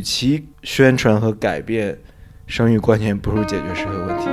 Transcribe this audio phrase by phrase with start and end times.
[0.00, 1.94] 与其宣传和改变
[2.46, 4.30] 生育观念，不如解决社会问题。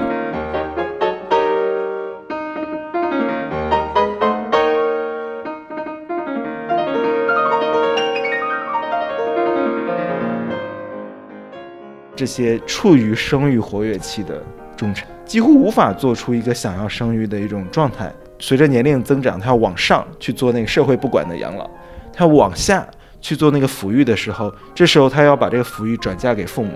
[12.15, 14.41] 这些处于生育活跃期的
[14.77, 18.09] 中产，几乎无法做出一个想要生育的一种状态。
[18.39, 21.69] 随着年龄增长，他要往上去做那个社会不管的养老，
[22.13, 22.87] 他要往下
[23.19, 26.71] 去做那个抚育的时候，这时候他要把这个抚育转嫁给父母，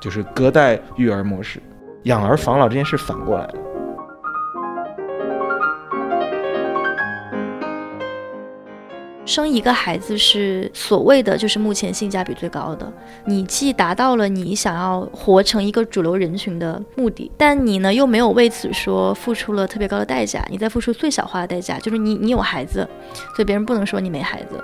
[0.00, 1.60] 就是隔代育儿模式，
[2.04, 3.54] 养儿防老这件事反过来了。
[9.24, 12.92] 生一个孩子是所谓的就是目前性价比最高的，
[13.24, 22.86] 你既达到了你想要活成一个主流人群的目的，但你呢又没有为此说付出了特别高的代价，你在付出最小化的代价，就是你你有孩子，
[23.34, 24.62] 所以别人不能说你没孩子，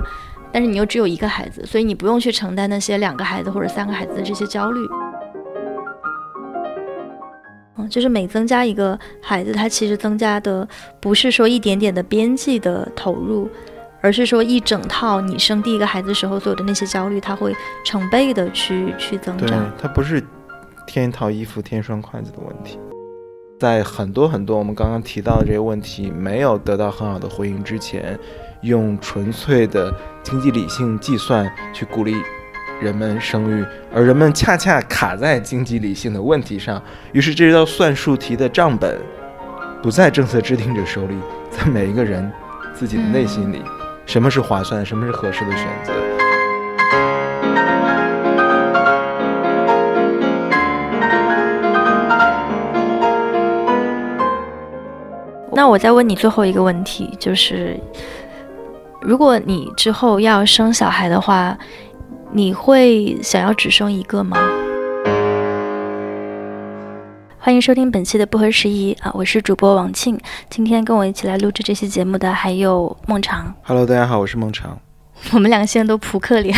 [0.52, 4.80] 但是你又只有一个孩子，所以你不用去承担那些两个孩子或者三个孩子的这些焦虑。
[7.76, 10.66] 嗯，就是每增加一个孩子，他其实增加的
[11.00, 13.48] 不是说一点点的边际的投入。
[14.00, 17.52] 而是说一整套，你生第一个孩子时候所有的那些焦虑，他会
[17.84, 19.72] 成倍的去去增长。
[19.76, 20.22] 它不是
[20.86, 22.78] 添一套衣服、添一双筷子的问题。
[23.58, 28.16] 在很多很多我们刚刚提到的这些问题没有得到很好的回应之前，
[28.62, 32.14] 用纯粹的经济理性计算去鼓励
[32.80, 33.64] 人们生育，
[33.94, 38.98] 而人们恰恰卡在经济理性的问题上，于是这道算术题的账本
[39.82, 41.14] 不在政策制定者手里，
[41.50, 42.30] 在每一个人
[42.74, 43.62] 自己的内心里。
[44.06, 44.84] 什么是划算？
[44.84, 45.92] 什么是合适的选择？
[55.52, 57.76] 那我再问你最后一个问题，就是，
[59.00, 61.56] 如果你之后要生小孩的话，
[62.32, 64.36] 你会想要只生一个吗？
[67.38, 69.12] 欢迎收听本期的不合时宜啊！
[69.14, 70.18] 我是主播王庆，
[70.50, 73.54] 今天跟我一起来录制这期节目的还有孟尝。
[73.62, 74.76] Hello，大家好，我是孟尝。
[75.30, 76.56] 我们两个现在都扑克脸，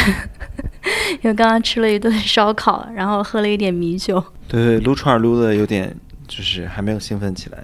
[1.21, 4.23] 因为刚刚吃了一顿烧烤，然后喝了一点米酒。
[4.49, 5.95] 对对，撸串撸的有点，
[6.27, 7.59] 就是还没有兴奋起来。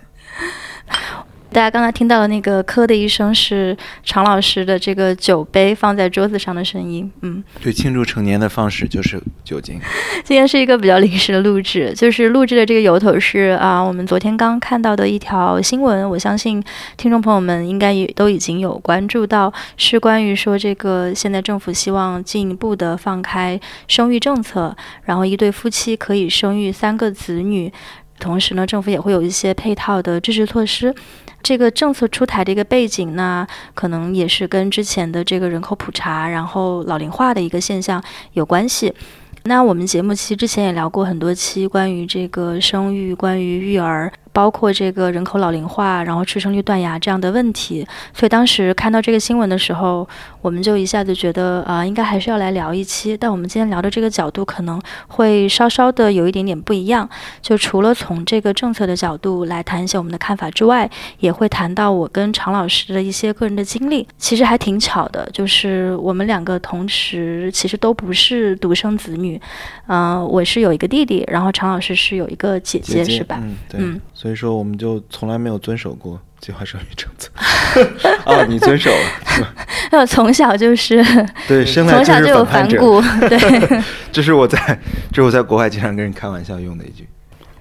[1.52, 3.74] 大家刚才听到的那个“咳”的一声，是
[4.04, 7.10] 常老师的这个酒杯放在桌子上的声音。
[7.22, 9.80] 嗯，对，庆祝成年的方式就是酒精。
[10.22, 16.62] 今天是一个比较临时的录制，就是录制的这个由头是啊，我们昨天刚看到的一条新闻，我相信
[16.96, 23.58] 听众朋友们应该也都已经有关注到，是关于说这个现在政府希望进一步的放开
[23.88, 27.72] 生育政策，然后一对夫妻可以生育三个子女，
[28.18, 30.94] 同时呢，政府也会有一些配套的支持措施。
[31.42, 38.92] 这个政策出台的一个背景呢，可能也是跟之前的这个人口普查，然后老龄化的一个现象有关系。
[39.44, 44.12] 那我们节目其实之前也聊过很多期关于这个生育、关于育儿。
[44.36, 50.06] 包括这个人口老龄化，然后出生率断崖这样的问题，所以当时看到这个新闻的时候，
[50.42, 53.16] 我们就一下子觉得啊，应该还是要来聊一期。
[53.16, 57.08] 但我们今天聊的这个角度可能会稍稍的有一点点不一样，
[57.40, 64.06] 就除了从这个政策的角度来谈一些我们的看法之外，也会谈到我跟常老师的一些个人的经历。
[64.18, 69.40] 其实还挺巧的，就是我们两个同时其实都不是独生子女，
[69.86, 73.40] 嗯，我是有一个弟弟，然后常老师是有一个姐姐，是吧？
[73.40, 74.25] 嗯，对。
[74.26, 77.30] 所以说，我们就从来没有遵守过计划生育政策。
[78.24, 78.96] 哦， 你遵守了
[79.92, 80.00] 那？
[80.00, 80.96] 我从小就是
[81.46, 83.00] 对， 生来从小就有反骨。
[83.28, 83.38] 对，
[84.10, 84.58] 这是我在
[85.12, 87.06] 这是我在国外经常跟人开玩笑用的一句。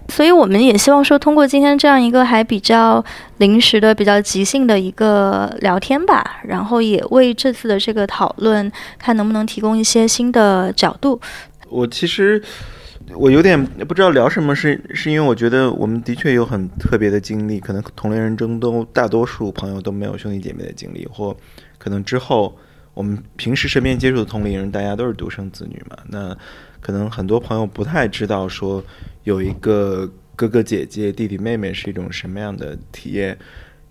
[0.09, 3.05] 所以我们也希望说，通过今天这样一个还比较
[3.37, 11.21] 临时的、比较即兴的一个聊天吧，然后也为这次的这个讨论，看能不能提供一些新的角度。
[11.69, 12.41] 我其实。
[13.13, 21.35] 我有点不知道聊什么，是是因为我觉得我们的确有很特别的经历，可能同龄人中都大多数朋友都没有兄弟姐妹的经历，或
[21.77, 22.57] 可能之后
[22.93, 26.35] 我们平时身边接触的同龄人，大家都是独生子女嘛，那
[26.81, 28.83] 可能很多朋友不太知道说
[29.23, 33.37] 有一个哥哥姐姐、弟弟妹妹是一种什么样的体验。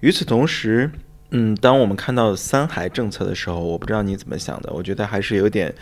[0.00, 0.90] 与此同时，
[1.30, 5.72] 嗯，当我们看到三孩政策的时候，我不知道你怎么想的，我觉得还是有点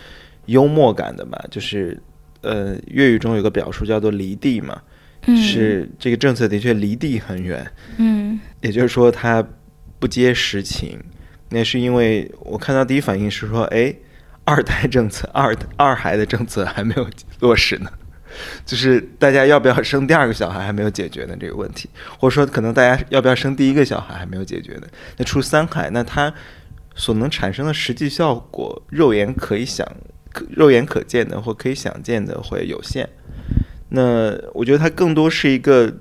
[0.47, 1.99] 幽默感的吧，就是。
[2.43, 4.83] 呃，粤语中有个表述叫做“离地”嘛，
[5.27, 7.67] 是这个政策的确离地很远。
[7.97, 9.45] 嗯，也就是说它
[9.99, 10.99] 不接实情。
[11.51, 13.95] 那是因为我看到第一反应是说，哎，
[14.45, 17.07] 二胎政策、 二二孩的政策还没有
[17.41, 17.91] 落实呢，
[18.65, 24.87] 就是大家要不要生第二个小孩还没有解决呢这个问题，或者说可能大家要不要生第一个小孩还没有解决呢？
[25.19, 26.33] 那出三孩，那它
[26.95, 29.87] 所能产生的实际效果，肉眼可以想。
[30.51, 33.09] 肉眼可见的或可以想见的会有限。
[33.91, 35.93] 那我觉得它更多是一个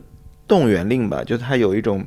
[0.47, 2.05] 动员令吧，就它有一种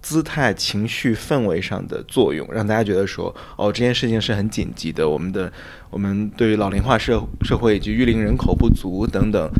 [0.00, 5.08] 姿态、情绪、氛围上的作用，让大家觉得说，哦，这件事情是很紧急的。
[5.08, 5.52] 我们的
[5.90, 9.50] 我们对于老龄化社社会以及育龄人口不足等等，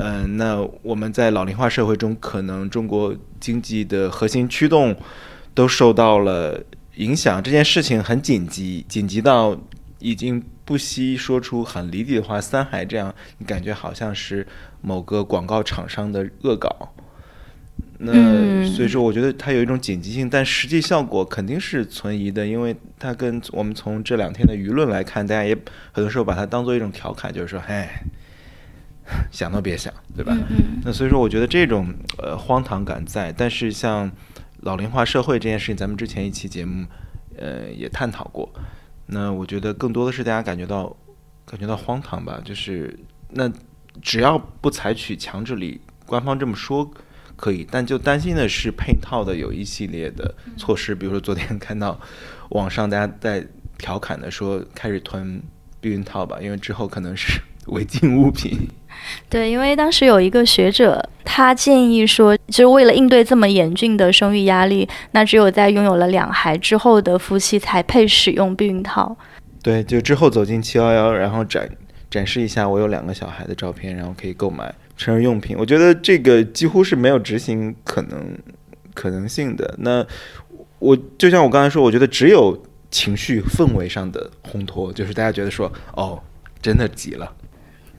[0.00, 4.94] 嗯，那我们在老龄化社会中，可能中国经济的核心驱动
[5.54, 6.62] 都受到了
[6.94, 7.42] 影响。
[7.42, 9.58] 这件事情很紧急，紧急到
[9.98, 14.46] 已经不惜说出很离地的话，“三孩”这样，你感觉好像是
[14.82, 16.92] 某个广告厂商的恶搞。
[17.98, 18.12] 那
[18.66, 25.54] 所以说，我觉得它有一种紧急性，但实际效果肯定是存疑的，因为它跟我们从这两天的舆论来看，大家也
[25.92, 28.02] 很多时候把它当做一种调侃，就是说，哎，
[29.30, 30.36] 想都别想，对吧？
[30.84, 34.10] 那所以说，我觉得这种呃荒唐感在，但是像
[34.60, 36.84] 老龄化社会这件事情，咱们之前一期节目
[37.38, 38.52] 呃也探讨过。
[39.06, 40.96] 那我觉得更多的是大家感觉到
[41.44, 42.98] 感觉到荒唐吧，就是
[43.30, 43.50] 那
[44.02, 46.90] 只要不采取强制力，官方这么说。
[47.38, 52.00] 可以，但就担心的是配套的有一系列的措施，比如说昨天 看到
[52.48, 55.42] 网上大家在调侃的说开始囤
[55.78, 57.38] 避孕套吧，因为之后可能是
[57.74, 58.68] 违禁物品。
[59.28, 69.16] 对，因为当时有一个学者，他建议说，就是为了应对这么严峻的生育压力，那只有在拥有了两孩之后的夫妻才配使用避孕套。
[69.62, 71.68] 对，就之后走进七幺幺，然后展
[72.10, 74.74] 展示一下我有两个小孩的照片，然后可以购买。
[74.96, 78.18] 成人用品，我觉得这个几乎是没有执行可能
[78.94, 79.74] 可能性的。
[79.78, 80.04] 那
[80.78, 82.58] 我就像我刚才说，我觉得只有
[82.90, 86.18] 情绪氛围上的烘托，就是大家觉得说，哦，
[86.62, 87.30] 真的急了。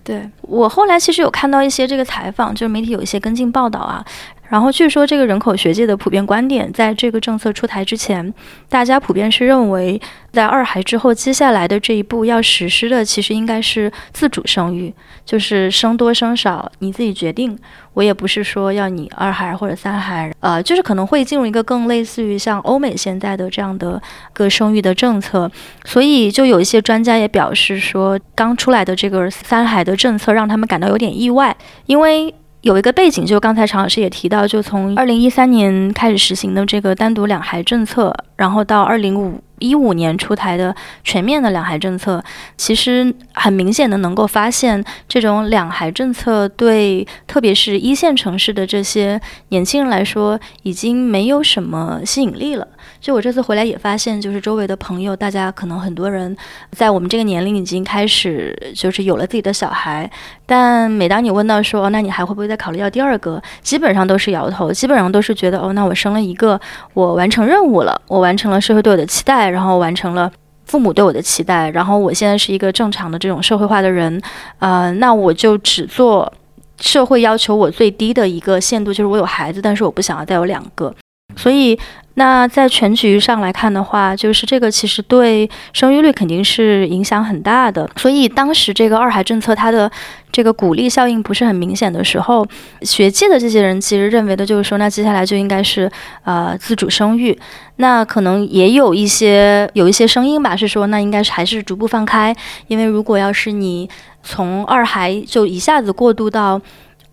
[0.08, 4.06] 对我后来其实有看到一些这个采访，就是媒体有一些跟进报道啊。
[4.50, 8.34] 然后据说这个人口学界的普遍观点，在这个政策出台之前，
[8.70, 10.02] 大家普遍是认为，
[10.32, 14.94] 在二孩之后，接下来的这一步要实施的，其实应该是自主生育，
[15.26, 17.58] 就是生多生少你自己决定。
[17.94, 24.00] 我也不是说要你二孩或者三孩，呃，就是可能会进入一个更类似于像欧美现在的这样的
[24.34, 25.52] 个生育的政策。
[25.84, 31.56] 所以就有一些专家也表示说，刚出来的这个三孩的政策让他们感到有点意外，
[31.88, 32.34] 因为。
[32.68, 42.24] 有一个背景，就刚才常老师也提到，就从二零一三年开始实行的这个单独两孩政策，然后到二零五一五年出台的全面的两孩政策，
[42.56, 49.20] 其实很明显的能够发现，这种两孩政策对特别是一线城市的这些
[49.50, 52.68] 年轻人来说，已经没有什么吸引力了。
[53.00, 56.36] 就我这次回来也发现，就是周围的朋友，大家可能很多人
[56.72, 60.10] 在我们这个年龄已经开始就是有了自己的小孩，
[60.46, 63.42] 但每当你问到说，那你还会不会再考虑要第二个？
[63.62, 66.60] 基本上都是摇头，基本上都是觉得，哦，那我生了一个，
[66.94, 70.32] 我完成任务了，我完成了社会对我的期待，然后完成了
[70.66, 74.22] 父母对我的期待，然后我现在是一个正常的这种社会化的人，
[74.60, 76.32] 呃，那我就只做
[76.80, 80.94] 社会要求我最低的一个限度，就是我有孩子，但是我不想要再有两个，
[81.36, 81.78] 所以。
[82.20, 87.88] 那在全局上来看的话，就是这个其实对生育率肯定是影响很大的。
[87.96, 89.90] 所以当时这个二孩政策它的
[90.32, 92.44] 这个鼓励效应不是很明显的时候，
[92.82, 95.90] 学界的这些人其实认为的就是说，那接下来就应该是
[96.24, 97.38] 呃自主生育。
[97.76, 102.36] 那可能也有一些有一些声音吧，是说那应该是还是逐步放开，
[102.66, 103.88] 因为如果要是你
[104.24, 106.60] 从二孩就一下子过渡到。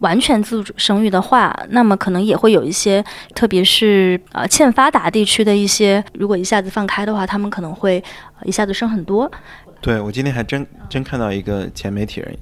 [0.01, 3.03] 完全自主生育的话，那么可能也会有一些，
[3.35, 8.03] 特别是呃欠发达地区的一些，如果一下子放开的话，他们可能会
[8.45, 9.31] 一下子生很多。
[9.81, 12.37] 对我今天还真真看到一个前媒体人，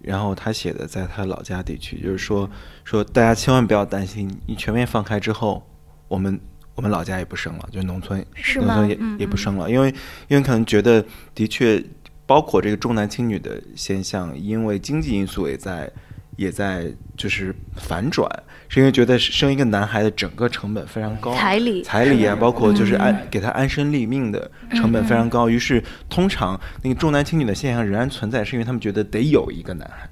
[0.00, 2.48] 然后他写的在他老家地区，就是说
[2.84, 5.66] 说大家千万不要担心，你全面放开之后，
[6.06, 6.38] 我们
[6.74, 8.24] 我们老家也不生了，就农村
[8.56, 9.88] 农村也也不生了，因为
[10.28, 11.04] 因为可能觉得
[11.34, 11.82] 的确
[12.26, 15.90] 包括这个重男轻女的现象，因为经济因素也在。
[16.40, 18.26] 也在就是反转，
[18.66, 25.50] 是因为觉得生一个男孩的整个成本非常高，彩礼彩礼啊，包括就是安给他安身立命的成本非常高。
[25.50, 30.08] 于是通常那个重男轻女的现象仍然存在，是因为他们觉得得有一个男孩，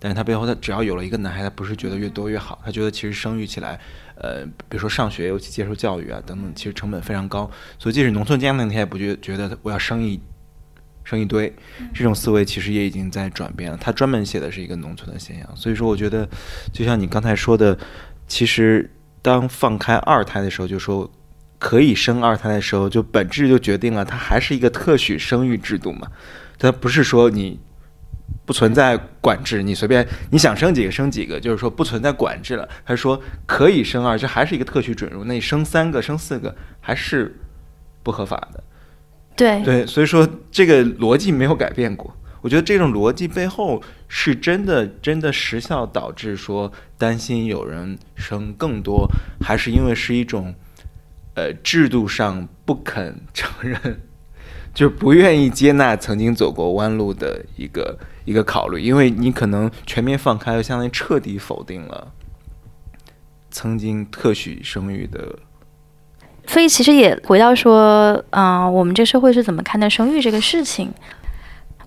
[0.00, 3.78] 但是他背后他只要有了一个男孩，他不是觉得越多越好，他觉得其实生育起来，
[4.16, 7.48] 呃，比如说上学尤其接受教育啊等等，其实成本非常高。
[7.78, 10.20] 所以即使农村家庭，他也不觉觉得我要生一。
[11.08, 11.50] 生一堆，
[11.94, 13.78] 这种思维其实也已经在转变了。
[13.80, 16.28] 他专门写的是一个农村的现象，所以说我觉得，
[16.70, 17.78] 就像你刚才说的，
[18.26, 18.90] 其实
[19.22, 21.10] 当放开二胎的时候，就说
[21.58, 26.08] 可以生二胎的时候，就本质就决定了它还是一个特许生育制度嘛。
[26.58, 27.58] 它不是说你
[28.44, 32.68] 不存在管制，你随便你想生几个生几个，就是说不存在管制了。
[32.84, 37.34] 他说可以生二，这还是一个特许准入，那你生三个、生四个还是
[38.02, 38.62] 不合法的。
[39.38, 42.12] 对对，所以说这个逻辑没有改变过。
[42.40, 49.08] 我觉得这种逻辑背后是真的真的时效导致说担心有人生更多，
[49.40, 50.54] 还是因为是一种
[51.34, 54.00] 呃制度上不肯承认，
[54.74, 62.12] 就不愿意接纳曾经走过弯路的一个一个考虑，因为你可能全面放开，就相当于彻底否定了
[63.50, 65.38] 曾经特许生育的。
[66.48, 70.88] 所以其实也回到说，嗯、我们这社会是怎么看待生育这个事情？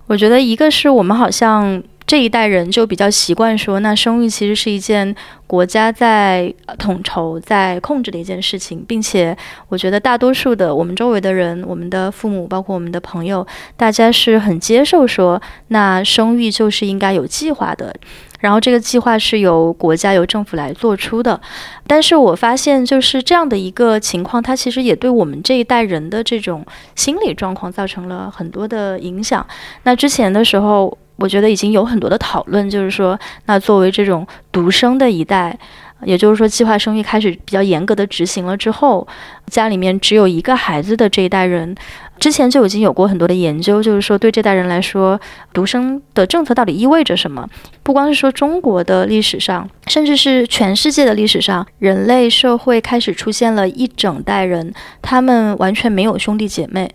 [0.06, 5.14] 我觉得一个是我们好像这一代人就比较习惯说，那生育其实是一件
[5.46, 9.36] 国家在统筹、在控制的一件事情，并且
[9.68, 17.94] 我觉得大多数的我们周围的人，我们的父母，包括我们的朋友，大家是很接受说，那生育就是应该有计划的。
[18.42, 21.40] 然后这个计划是由国家、由政府来做出的，
[21.86, 29.46] 但是我发现就是这样的一个情况，它其实也对我们这一代人的这种心理状况造成了很多的影响。
[29.84, 35.56] 那之前的时候，我觉得已经有很多的讨论，就是说，那作为这种独生的一代，
[36.04, 39.06] 也就是说，计划生育开始比较严格的执行了之后，
[39.46, 41.74] 家里面只有一个孩子的这一代人，
[42.18, 45.20] 之前就已经有过很多的研究，就是说对这代人来说，
[45.52, 47.48] 独生的政策到底意味着什么？
[47.82, 56.90] 不光是说中国的历史上，甚至是全世界的历史上，人类社会开始出现了一整代人，他们完全没有兄弟姐妹。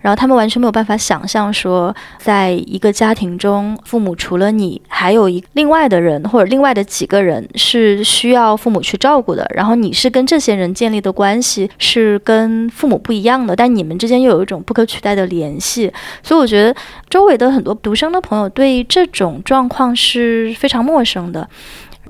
[0.00, 9.46] 然后他们完全没有办法想象说，在一个家庭中，父母除了你，还有一另外的人或者另外的几个人是需要父母去照顾的。
[9.54, 15.92] 然后你是跟这些人建立的关系是跟父母不一样的，但你们之间又有一种不可取代的联系。
[16.22, 16.74] 所以我觉得
[17.08, 21.48] 周围的很多独生的朋友对这种状况是非常陌生的。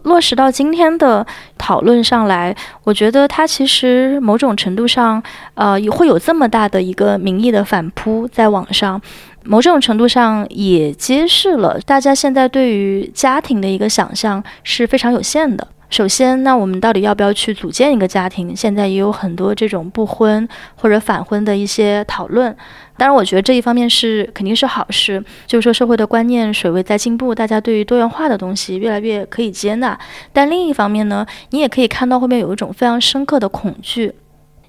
[0.03, 1.27] 落实到今天的
[1.59, 5.23] 讨论上来，我觉得它其实某种程度上，
[5.55, 9.01] 呃，也会有这么大的一个民意的反扑在网上，
[9.45, 15.67] 某种程度上也揭示了大家现在对于家庭的一个想象是非常有限的。
[15.91, 18.55] 首先，那我们到底要不要去组建一个家庭？
[18.55, 22.57] 现在也有很多这种不婚或者反婚的一些讨论。
[22.97, 29.99] 当然，我觉得这一方面是肯定是好事，就是说社会的观念水位在进步，大家对于多元化的东西越来越可以接纳。
[30.33, 34.15] 但另一方面呢，你也可以看到后面有一种非常深刻的恐惧。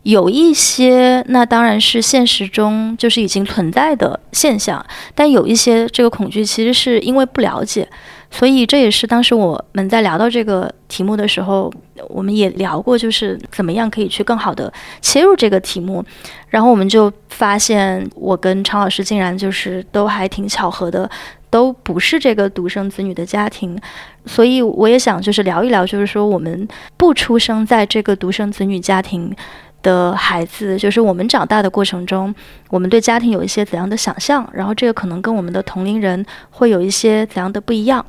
[0.03, 7.87] 有一些，那当然是现实中就是已经存在的现象，但有一些这个恐惧其实是因为不了解，
[8.31, 11.71] 所以这也是当时我们在聊到这个题目的时候，
[12.07, 14.71] 我们也聊过，就是怎么样可以去更好的
[15.01, 16.03] 切入这个题目。
[16.47, 21.09] 然后我们就发现，我跟常老师竟然就是都还挺巧合的，
[21.49, 23.77] 都不是这个独生子女的家庭，
[24.25, 29.35] 所以我也想就是聊一聊，就是说我们不出生在这个独生子女家庭。
[29.81, 32.33] 的孩子，就是我们长大的过程中，
[32.69, 38.05] 我们对家庭有一些怎样的想象，然后这个可能跟我们的同龄人会有一些怎样的不一样。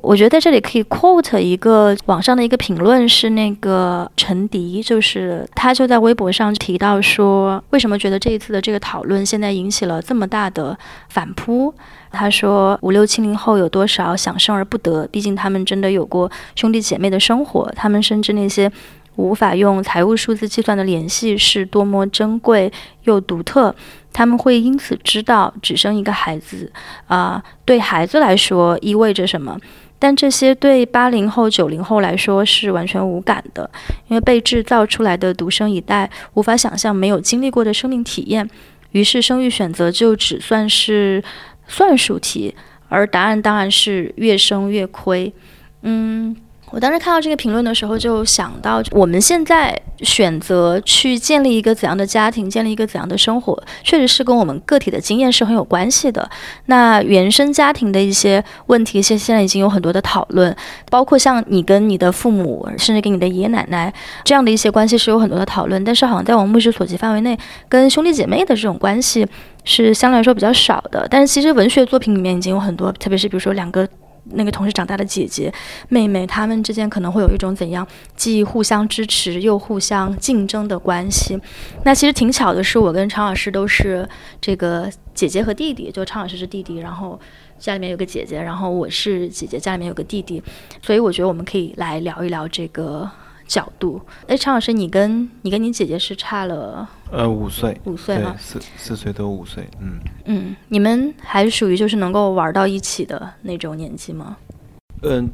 [0.00, 10.76] 我觉得在这里可以 quote 一个网上的一个评论，是那个陈迪，就是他就在微博上提到说，为什么觉得这一次的这个讨论现在引起了这么大的
[11.08, 11.72] 反扑？
[12.12, 15.08] 他说，五六七零后有多少想生而不得？
[15.10, 18.70] 毕竟他们真的有过兄弟姐妹的生活，他们甚至那些。
[19.16, 22.72] 无法用财务数字计算的联系是多么珍贵
[23.04, 23.74] 又独特，
[24.12, 26.72] 他们会因此知道只生一个孩子
[27.06, 29.58] 啊、对孩子来说意味着什么。
[29.98, 33.70] 但这些对八零后、九零后来说是完全无感的，
[34.08, 38.48] 因为被制造出来的独生一代无法想象没有经历过的生命体验，
[38.90, 41.22] 于是生育选择就只算是
[41.66, 42.54] 算术题，
[42.88, 45.32] 而答案当然是越生越亏。
[45.82, 46.36] 嗯。
[46.74, 56.28] 我当时看到这个评论的时候，就想到我们现在选择去建立一个怎样的家庭，建立一个怎样的生活，确实是跟我们个体的经验是很有关系的。
[56.66, 60.54] 那原生家庭的一些问题，现现在已经有很多的讨论，
[60.90, 65.84] 包括像你跟你的父母，甚至跟你的爷爷奶奶这样的一些关系是有很多的讨论。
[65.84, 67.38] 但是好像在我们目视所及范围内，
[67.68, 69.24] 跟兄弟姐妹的这种关系
[69.62, 71.06] 是相对来说比较少的。
[71.08, 73.88] 但是其实文学作品里面已经有很多，特别是比如说两个。
[74.30, 75.52] 那个同时长大的姐姐、
[75.88, 81.38] 妹妹，她们之间可能会有一种怎样既互相支持又互相竞争的关系。
[81.84, 84.08] 那其实挺巧的是，我跟常老师都是
[84.40, 87.20] 这个姐姐和弟弟，就常老师是弟弟，然后
[87.58, 90.42] 家里面有个姐姐，然后我是姐姐，家里面有个弟弟，
[90.82, 93.08] 所以我觉得我们可以来聊一聊这个
[93.46, 94.00] 角度。
[94.26, 98.34] 哎，常老师，你跟你跟你姐姐是差了呃，五岁，五岁吗？
[98.36, 104.36] 四四岁都五岁，嗯嗯，你们还是属于就是能够玩到一起的那种年纪吗？
[105.02, 105.30] 嗯、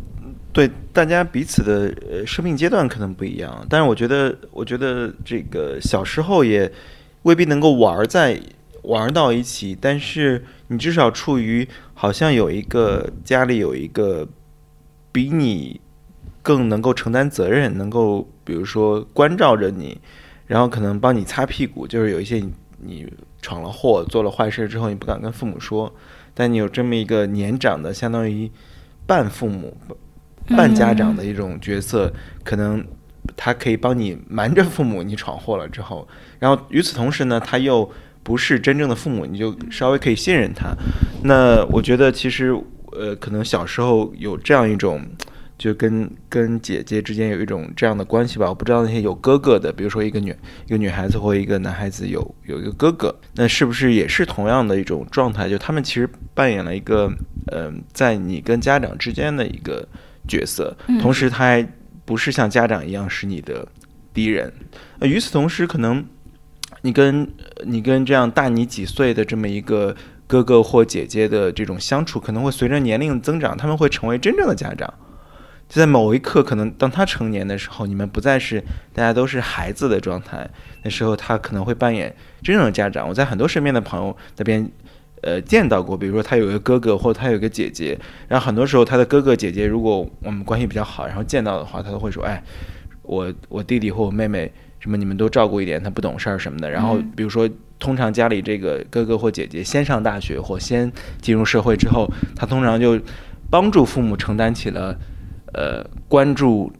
[0.53, 6.71] 对，大家彼此的呃生命阶段可能不一样，但是我觉得，我觉得这个小时候也
[7.23, 8.39] 未必能够玩在
[8.83, 14.29] 玩到一起，但是你至少处于好像有一个家里有一个
[15.11, 15.81] 比你
[16.43, 19.99] 更能够承担责任，能够比如说关照着你，
[20.51, 25.95] 然后可能帮你擦屁股，就是有一些你你闯了祸、做了坏事之后，你不敢跟父母说，
[26.35, 28.51] 但你有这么一个年长的，相当于
[29.07, 29.77] 半父母、
[30.49, 32.85] 半家长的一种角色，可能
[33.37, 36.09] 他可以帮你瞒着父母，你闯祸了之后，
[36.41, 37.89] 然后与此同时呢，他又
[38.25, 40.75] 不是真正的父母，你就稍微可以信任他。
[41.23, 42.53] 那我觉得其实
[42.91, 45.01] 呃，可能小时候有这样一种。
[45.61, 55.51] 就跟跟姐姐之间有一种这样的关系吧，我不知道那些有哥哥的，比如说一个女一个女孩子或一个男孩子有有一个哥哥，那是不是也是同样的一种状态？
[55.51, 57.13] 就他们其实扮演了一个，
[57.53, 59.87] 嗯，在你跟家长之间的一个
[60.27, 61.69] 角色，同时他还
[62.07, 63.69] 不是像家长一样是你的
[64.15, 64.51] 敌人。
[65.01, 66.03] 呃，与此同时，可能
[66.81, 67.29] 你跟
[67.67, 69.95] 你跟这样大你几岁的这么一个
[70.27, 74.91] 哥哥或姐姐的这种相处，可能会随着年龄的增长，他们会成为真正的家长。
[75.71, 78.61] 就在某一刻，可能当他成年的时候，你们不再是
[78.93, 80.45] 大家都是孩子的状态，
[80.83, 82.13] 那时候他可能会扮演
[82.43, 83.09] 真正的家长。
[83.09, 84.69] 我在很多身边的朋友那边，
[85.23, 87.97] 呃，见到过，比如说他有一个哥哥，或者他有个姐姐，
[88.27, 92.43] 然后很多时候他的哥哥姐姐，如果我们关系比较好，然后见到的话，他都会说：“哎，
[93.03, 97.49] 我我弟弟或我妹妹什么，你们都照顾一点，他不懂事儿什么的。”然后比如说，
[97.79, 102.99] 通常家里这个哥哥或姐姐先上大学或先进入社会之后，他通常就
[103.49, 104.99] 帮助父母承担起了。
[105.53, 106.73] 呃，关注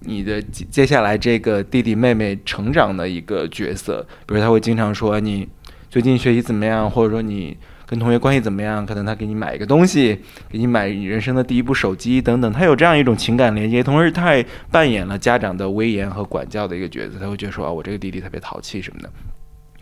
[0.00, 5.48] 你的接下来这个弟弟妹妹成长的一个角色，比如他会经常说你
[5.88, 19.10] 最近学习怎么样，或者说你跟同学关系怎么样，可能他给你买一个东西，给你买你人生的第一部手机等等，他有这样一种情感连接，同时他也扮演了家长的威严和管教的一个角色，他会觉得说啊，我这个弟弟特别淘气什么的。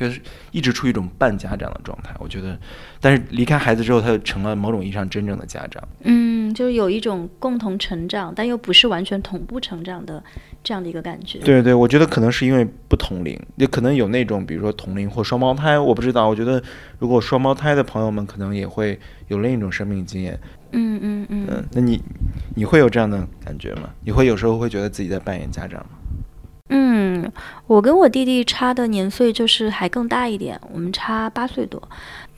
[0.01, 0.19] 就是
[0.51, 2.59] 一直处于一种半家长的状态，我觉得，
[3.03, 5.87] 但是离开孩子之后，他就成了某种意义上真正的家长。
[6.05, 10.25] 嗯，就是有一种共同成长，但又不是完全同步成长的
[10.65, 11.39] 这样的一个感觉。
[11.41, 16.27] 对对，我觉得可能是因为不同龄，也可能有那种，比如说同龄或双胞胎，我不知道。
[16.27, 16.63] 我觉得
[16.99, 20.41] 如果双胞胎的朋友们，可能也会有另一种生命经验。
[20.73, 21.47] 嗯嗯嗯。
[21.51, 22.01] 嗯，那你
[22.57, 23.91] 你会有这样的感觉吗？
[24.03, 25.91] 你会有时候会觉得自己在扮演家长吗？
[27.67, 31.83] 我跟我弟弟差的年岁就是还更大一点，我们差八岁多。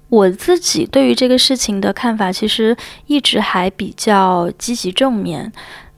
[0.08, 5.50] 我自己对于这个事情的看法，其实一直还比较积极正面。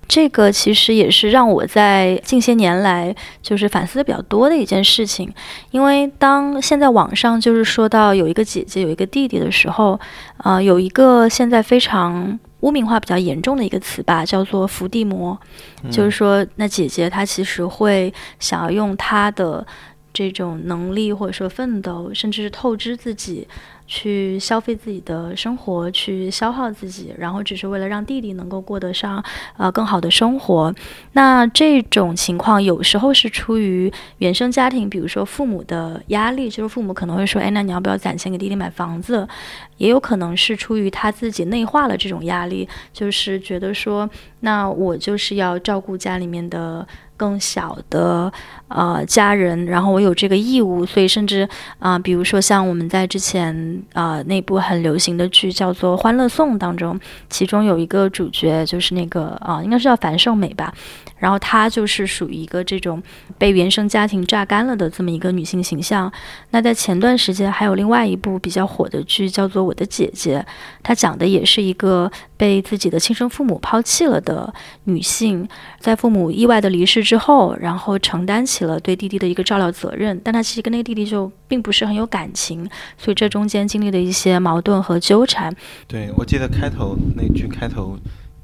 [0.07, 5.33] 这个其实也是让我在近些年来就是反思的比较多的一件事情。
[5.71, 9.99] 因为当现在网上就是说到有一个姐姐有一个弟弟的时候，
[10.39, 12.39] 呃，有一个现在非常。
[12.65, 15.39] 污名化比较严重的一个词吧，叫做伏地魔，
[15.91, 19.67] 就是说，那姐姐她其实会想要用她的
[20.15, 23.47] 这种能力，或者说奋斗，甚至是透支自己。
[23.87, 29.23] 去消费自己的生活，去消耗自己，然后只是为了让弟弟能够过得上
[29.57, 30.75] 呃更好的生活。
[31.13, 39.29] 那这种情况有时候是出于原生家庭，比如说父母的压力，就是父母可能会说：“哎，那你要不要攒钱给弟弟买房子？”
[39.77, 44.09] 也有可能是出于他自己内化了这种压力，就是觉得说
[44.41, 48.31] ：“那我就是要照顾家里面的。”更小的
[48.67, 60.73] 呃家人，然后我有这个义务，所以甚至啊，比如说像我们在之前啊那部很流行的剧叫做《欢乐颂》当中，其中有一个主角就是那个啊，应该是叫樊胜美吧。
[61.19, 63.03] 然后她就是属于一个这种
[63.39, 66.13] 被原生家庭榨干了的这么一个女性形象。
[66.51, 70.39] 那在前段时间还有另外一部比较火的剧叫做《我的姐姐》，
[70.85, 75.49] 她讲的也是一个被自己的亲生父母抛弃了的女性，
[75.81, 80.21] 在父母意外的离世之后，然后承担起了对弟弟的一个照料责任。
[80.23, 82.65] 但她其实跟那个弟弟就并不是很有感情，
[82.97, 85.53] 所以这中间经历了一些矛盾和纠缠。
[85.89, 87.99] 对，我记得开头那句开头。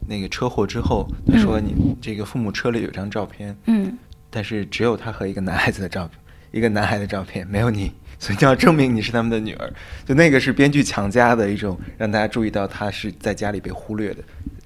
[0.09, 3.97] 那个车祸之后，他说：“你这个父母车里有张照片，嗯，
[4.29, 6.19] 但是只有他和一个男孩子的照片，
[6.51, 9.73] 一个男孩的照片，没有你， 所以就要证明你是他们的女儿。
[10.07, 14.23] 就那个是编剧强加的一种，让大家注意到他是在家里被忽略的，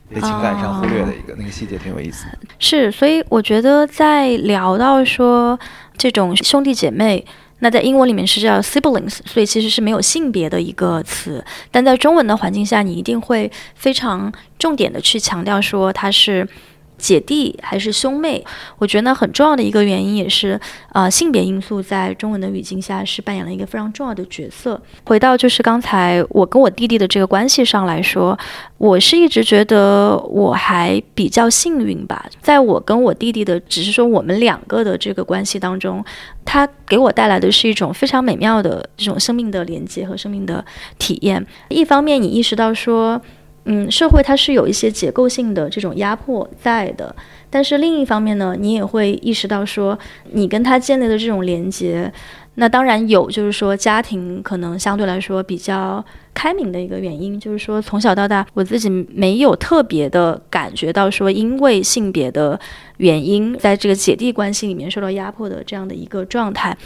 [0.09, 2.27] 被情感上忽略的一个那个细节，挺有意思。
[2.59, 5.59] 是，所以我觉得在聊到说
[5.97, 7.25] 这种兄弟姐妹。”
[7.61, 11.43] 那在英文里面是叫 siblings，所以其实是没有性别的一个词。
[11.71, 16.47] 但在中文的环境下，你一定会非常重点的去强调说它是
[17.05, 18.43] 姐弟还是兄妹，
[18.79, 24.81] 我觉得呢很重要的一个原因也是，啊，性别因素在中文的语境下是扮演了一个非常重要的角色。
[25.05, 28.39] 回到就是刚才我跟我弟弟的这个关系上来说，
[28.79, 36.03] 我是一直觉得我还比较幸运吧，在我跟我弟弟的只是说我们两个的这个关系当中，
[36.43, 40.65] 他给我带来的是一种非常美妙的这种生命的连接和生命的
[40.99, 41.47] 体验。
[41.69, 43.21] 一方面，你意识到说。
[43.67, 47.15] 嗯，社会它是有一些结构性的这种压迫在的，
[47.49, 49.99] 但是另一方面呢，你也会意识到说，
[50.33, 52.13] 你跟他建立的这种连接，
[52.57, 62.61] 那当然有，就是说家庭可能相对来说比较开明的一个原因，就是说从小到大，我自己没有特别的感觉到说，因为性别的
[62.99, 66.77] 原因，在这个姐弟关系里面受到压迫的这样的一个状态。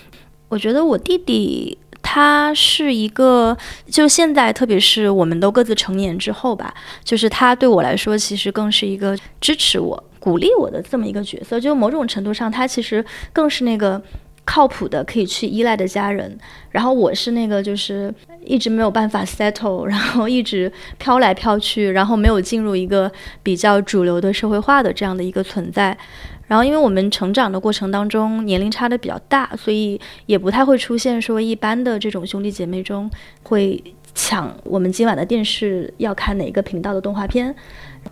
[0.49, 1.77] 我觉得我弟弟。
[2.11, 3.55] 他是一个，
[3.90, 6.73] 就现在，特别是我们都各自成年之后吧，
[7.05, 11.61] 就是他对我来说，其实更是一个支持我、鼓励我的这么一个角色。
[11.61, 14.03] 就某种程度上，他其实更是那个
[14.47, 16.35] 靠谱的、可以去依赖的家人。
[16.71, 25.94] 然后我是那个，就是一直没有办法 settle，然后一直飘来飘去，然后没有进入一个比较主流的社会化的这样的一个存在。
[26.48, 33.08] 然后，因为我们成长的过程当中年龄差的比较大，所以也不太会出现说一般的这种兄弟姐妹中
[33.42, 33.80] 会
[34.18, 37.54] 抢我们今晚的电视要看哪个频道的动画片。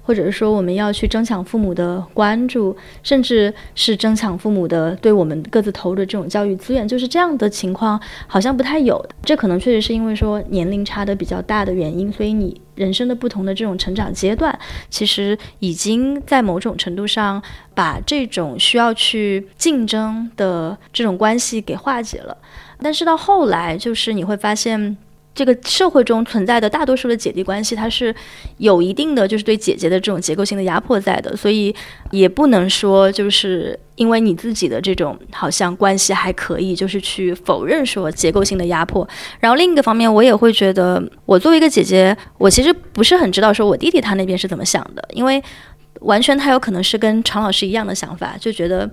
[0.03, 9.03] 或者是说我们要去争抢父母的关注，甚至是争抢父母的对我们各自投入的这种教育资源，就是这样的情况好像不太有。
[9.25, 14.57] 这可能确实是因为说年龄差的比较大的原因，所以你人生的不同的这种成长阶段，
[14.91, 17.43] 其实已经在某种程度上
[17.75, 22.37] 把这种需要去竞争的这种关系给化解了。
[22.83, 24.97] 但是到后来，就是你会发现。
[25.37, 28.13] 这个社会中存在的大多数的姐弟关系，它是
[28.57, 31.73] 有一定的就是对姐姐的这种结构性的压迫在的，所以
[32.11, 39.07] 也不能说就是因为你自己的这种好像关系还可以，就是去否认说结构性的压迫。
[39.39, 45.43] 然后另一个方面，我也会觉得，我作为一个姐姐，我其实不是很知道说我弟弟他那边是怎么想的，因为
[46.01, 48.91] 完全他有可能是跟常老师一样的想法，就觉得。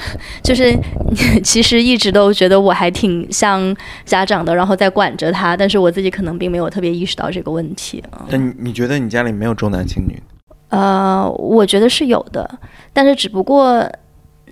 [0.42, 0.76] 就是
[1.42, 8.02] 其实一直都觉得我还挺像家长的，然后在管着他，但是我自己可能并没有特别意识到这个问题。
[8.28, 10.22] 那你你觉得你家里没有重男轻女？
[10.70, 12.58] 呃，我觉得是有的，
[12.92, 13.90] 但是只不过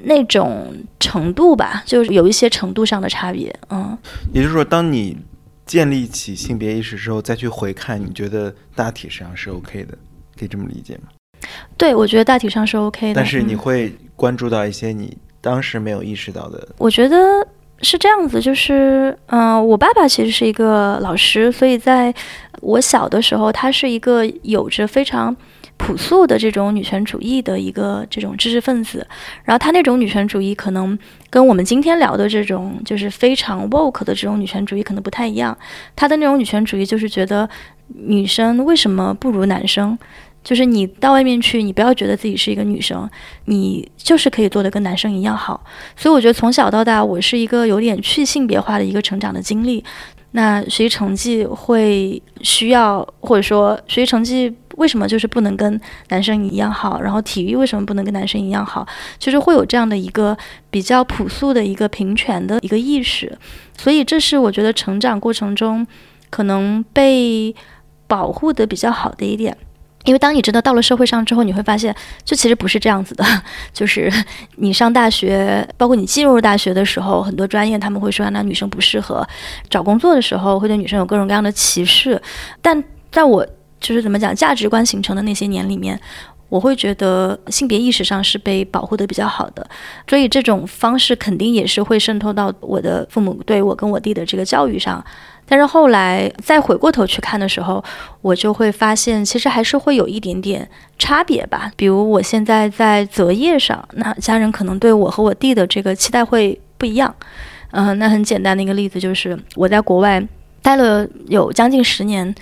[0.05, 3.55] 那种程度吧，就是有一些程度上的差别。
[3.71, 3.97] 嗯，
[4.33, 5.17] 也就是说，当你
[5.67, 9.97] 建立起性别意识之后，再去回看，你觉得大体上是 OK 的，
[10.39, 11.11] 可以这么理解吗？
[11.77, 13.15] 对，我觉得大体上是 OK 的。
[13.15, 15.17] 但是你会关注到一些你。
[15.41, 17.17] 当时没有意识到的，我觉得
[17.83, 22.13] 是这样子，就是，嗯，我爸爸其实是一个老师，所以在
[22.61, 25.37] 我小的时候，他是一个有着非常
[25.77, 29.07] 朴素的这种女权主义的一个这种知识分子，
[29.45, 35.57] 然后他那种女权主义可能跟我们今天聊的这种就是非常 woke 的这种女权主义可能不太一样，
[35.95, 37.49] 他的那种女权主义就是觉得
[37.89, 39.97] 女生为什么不如男生？
[40.47, 43.11] 就是你到外面去，你不要觉得自己是一个女生，
[43.47, 45.61] 你就是可以做的跟男生一样好。
[45.97, 49.83] 所以我觉得从小到大，我是一个有点去性别化的一个成长的经历。
[50.31, 55.81] 那学习成绩会需要，或者说学习成绩为什么就是不能跟
[56.11, 57.01] 男生一样好？
[57.01, 58.87] 然后体育为什么不能跟男生一样好？
[59.19, 60.37] 就是会有这样的一个
[60.71, 63.37] 比较朴素的一个平权的一个意识。
[63.77, 65.85] 所以这是我觉得成长过程中
[66.31, 67.53] 可能被
[68.07, 69.57] 保护的比较好的一点。
[70.07, 73.25] 因为当你真的到了社会上之后，你会发现，就其实不是这样子的。
[73.75, 74.11] 就是
[74.57, 79.27] 你上大学，包括你进入大学的时候，很多专业他们会说那女生不适合。
[79.69, 82.21] 找工作的时候，会对女生有各种各样的歧视。
[82.63, 83.47] 但在我
[83.81, 86.01] 就是怎么讲价值观形成的那些年里面，
[86.49, 89.67] 我会觉得性别意识上是被保护的比较好的。
[90.09, 95.05] 所以这种方式肯定也是会渗透到我的父母对我跟我弟的这个教育上。
[95.49, 97.83] 但是后来再回过头去看的时候，
[98.21, 101.71] 我就会发现，其实还是会有一点点差别吧。
[101.77, 107.15] 比如我现在在择业上，那家人可能对我和我弟的这个期待会不一样。
[107.71, 110.21] 嗯，那很简单的一个例子就是，我在国外
[110.63, 112.35] 待了有将近十年，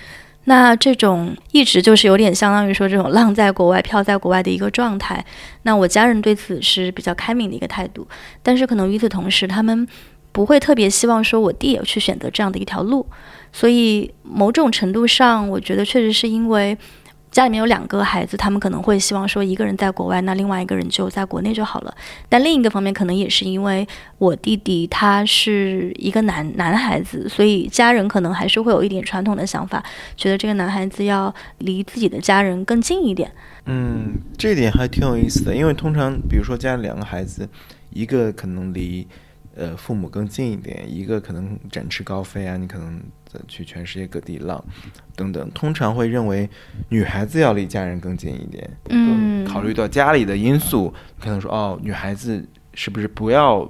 [0.45, 5.23] 那这种一直就是有点相当于说这种浪在国外、漂在国外的一个状态。
[5.63, 8.07] 那我家人对此是比较开明的一个态度，
[8.41, 9.87] 但是可能与此同时，他们。
[10.31, 13.07] 不会特别希望说我弟也去选择这样的一条路，
[13.53, 16.77] 所以某种程度上，我觉得确实是因为
[17.35, 21.93] 家里面有两个孩子，他们可能会希望说一个人在国外，那另外一个人就在国内就好了。
[22.29, 23.85] 但另一个方面，可能也是因为
[24.19, 29.83] 我弟弟他是一个男男孩子，所以家人可能还是会有一点传统的想法，
[30.15, 33.29] 觉得这个男孩子要离自己的家人更近一点。
[33.65, 37.49] 嗯，这点还挺有意思的，因为通常比如说家里两个孩子，
[37.89, 39.05] 一个可能离。
[39.57, 43.01] 呃，父母更近一点，一个可能展翅高飞啊，你可能
[43.47, 44.63] 去全世界各地浪，
[45.15, 45.49] 等等。
[45.51, 46.49] 通常会认为
[46.89, 53.69] 女孩子要离家人更近一点，嗯，考虑到家里的因素，可能说哦，女孩子是不是不要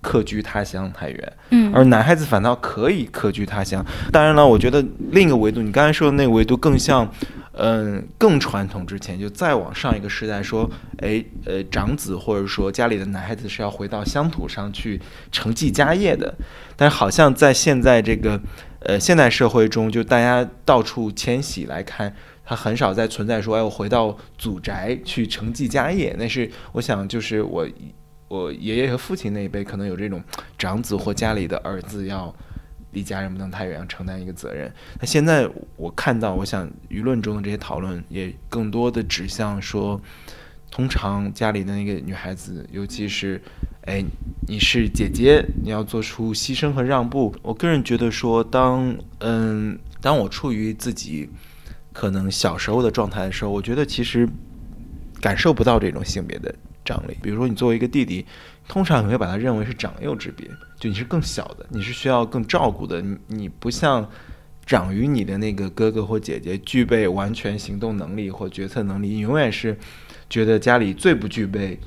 [0.00, 3.84] 客居他乡太远，嗯，而男孩子反倒可以客居他乡。
[4.12, 7.08] 当然了，我觉得另一个维度，你刚才说的那个维度更像。
[7.60, 15.00] 嗯，更传统之前就再往上一个时代，说，哎，呃，长子或者说家里的男孩子是要回到乡土上去
[15.32, 16.32] 承继家业的。
[16.76, 18.40] 但是好像在现在这个
[18.78, 26.14] 呃现代社会中，就大家到处迁徙来看，他很少再存在说，哎，我回到祖宅去承继家业。
[26.16, 27.66] 那是我想，就是我
[28.28, 30.22] 我爷爷和父亲那一辈可能有这种
[30.56, 32.32] 长子或家里的儿子要。
[32.92, 34.72] 离家人不能太远，要承担一个责任。
[34.98, 40.00] 那现在我看到，我想舆论中的这些讨论也更多的指向说，
[40.70, 43.40] 通常家里的那个女孩子，尤其是，
[43.82, 44.02] 哎，
[44.46, 47.34] 你是姐姐，你要做出牺牲和让步。
[47.42, 51.28] 我个人觉得说，当嗯，当我处于自己
[51.92, 54.28] 可能小时候的状态的时候，我觉得其实
[55.20, 57.16] 感受不到这种性别的张力。
[57.22, 58.24] 比如说，你作为一个弟弟。
[58.68, 60.46] 通常你会把它认为是长幼之别，
[60.78, 64.06] 就你是更小的，你是需要更照顾的，你你不像
[64.66, 69.74] 长于你的那个哥哥或姐姐具备完全行动能力或决策能力，你永远是
[70.28, 71.80] 觉得家里最不具备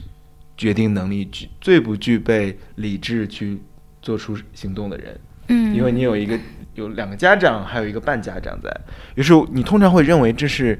[0.58, 1.30] 决定能力、
[1.62, 3.62] 最不具备理智去
[4.02, 5.20] 做出行动的人。
[5.50, 6.40] 嗯，因为你有一个
[6.74, 8.70] 有两个家长，还有一个半家长在，
[9.16, 10.80] 于是你通常会认为这是。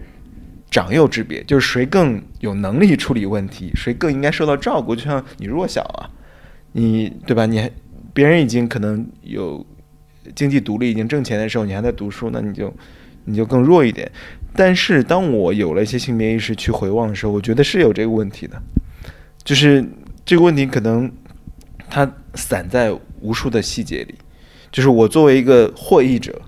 [0.72, 4.96] 长幼之别，就是谁更有能力处理问题，谁更应该受到照顾。
[4.96, 6.10] 就像你弱小啊，
[6.72, 7.46] 你对吧？
[7.46, 7.70] 你还
[8.14, 9.66] 别人已经可能有
[10.34, 12.74] 经济独立，已经挣钱的时候，你还在读书，那你就
[13.26, 14.10] 你就更弱一点。
[14.56, 18.62] 但是当我有了一些性别意识去回望的时候，我觉得是有这个问题的，
[19.44, 19.86] 就是
[20.24, 21.12] 这个问题可能
[21.90, 24.16] 它散在无数的细节里。
[24.72, 26.42] 就是我作为一个获益者，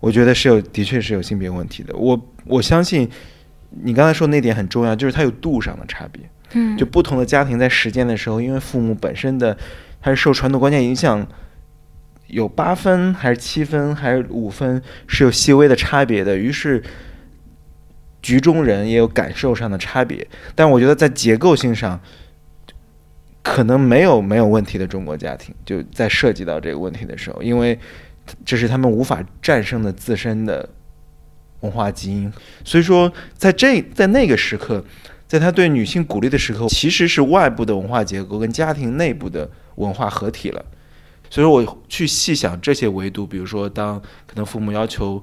[0.00, 1.94] 我觉得是有，的确是有性别问题的。
[1.94, 3.08] 我我相信。
[3.82, 6.22] 你刚才说那点很重要，就是它有度上的差别。
[6.52, 9.56] 嗯，就不同的家庭在实践的时候，因为父母本身的
[10.00, 11.26] 他是受传统观念影响，
[12.28, 16.36] 有八分还是七分还是五分是有细微的差别的。
[16.36, 16.80] 于是
[18.22, 20.24] 局中人也有感受上的差别。
[20.54, 22.00] 但我觉得在结构性上，
[23.42, 27.76] 可能没有没有问题的中国家庭就在涉及到这个问题的时候，因为
[28.44, 30.68] 这是他们无法战胜的自身的。
[31.64, 32.30] 文化基因，
[32.62, 34.84] 所以说，在这在那个时刻，
[35.26, 40.62] 在他对女性鼓励的时刻，其实是外部的文化结构跟家庭内部的文化合体了。
[41.30, 45.20] 所以说，我去细想这些维度，比如说，当可能父母要求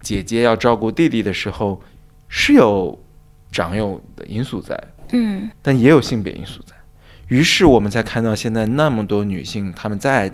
[0.00, 1.80] 姐姐要照顾弟弟的时候，
[2.26, 2.98] 是有
[3.52, 6.74] 长幼的因素在，嗯，但也有性别因素在。
[7.28, 10.32] 于是，我们才看到现在那么多女性，她们在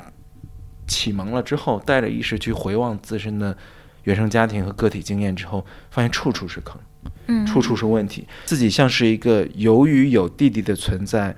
[0.87, 3.59] 启蒙了之后，带着意识去回望自身的。
[4.05, 6.79] 原生家庭和个体经验之后，发现处处是坑，
[7.27, 8.27] 嗯，处处是问题。
[8.45, 11.35] 自己像是一个由于有弟弟的存在，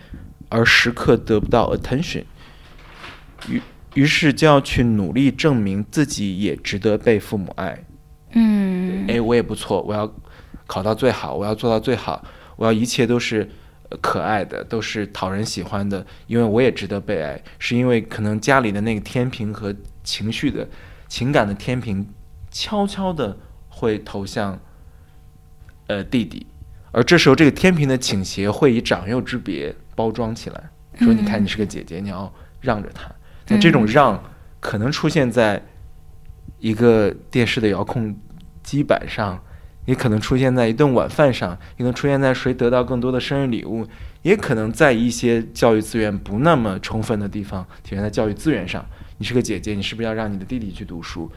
[0.49, 2.25] 而时刻得不到 attention，
[3.49, 3.61] 于
[3.95, 7.85] 于是就要去努力证明自己也值得被父母爱。
[8.33, 10.13] 嗯，哎，我也不错，我要
[10.67, 12.25] 考到最好，我要做到最好，
[12.57, 13.49] 我要一切都是
[14.03, 17.41] 可爱的，都是讨人喜欢的，因为我也值得被爱。
[17.59, 20.69] 是因为可能家里的那个天平和情绪的
[21.07, 22.07] 情感的天平。
[22.59, 23.37] 悄悄的
[23.69, 24.59] 会投向，
[25.89, 26.47] 呃弟弟，
[26.91, 33.15] 而这时候这个天平的倾斜会以长幼之别包装起来，说你看你是个姐姐，你要让着他。
[33.49, 34.25] 那这种让
[34.59, 35.63] 可能出现在
[36.59, 38.17] 一个电视的遥控
[38.63, 39.39] 机板上，
[39.85, 43.87] 也可能出现在一顿晚饭上，也能出现在谁得到更多的生日礼物，
[44.23, 48.83] 也可能在一些教育资源不那么充分的地方体现在教育资源上。
[49.19, 51.31] 你是个姐姐，你是不是要让你的弟弟去读书？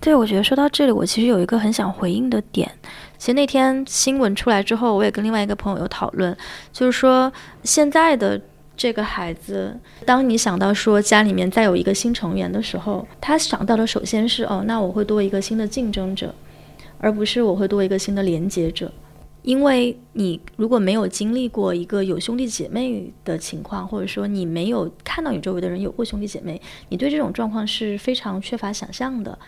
[0.00, 2.70] 对，我觉得说到这里，我其实有一个很想回应的点。
[3.18, 6.34] 其实那天新闻出来之后，我也跟另外一个朋友有讨论，
[6.72, 7.30] 就是说
[7.64, 8.40] 现在的
[8.74, 16.34] 这个孩子，当你想到说家里面再有一个新成员的时候，他想到的首先是哦，那我会多一个新的竞争者，
[16.98, 18.90] 而不是我会多一个新的连接者。
[19.42, 26.60] 因为你如果没有经历过一个有兄弟姐妹的情况，或者说你没有看到你周围的人有过兄弟姐妹，
[26.90, 29.38] 你对这种状况是非常缺乏想象的。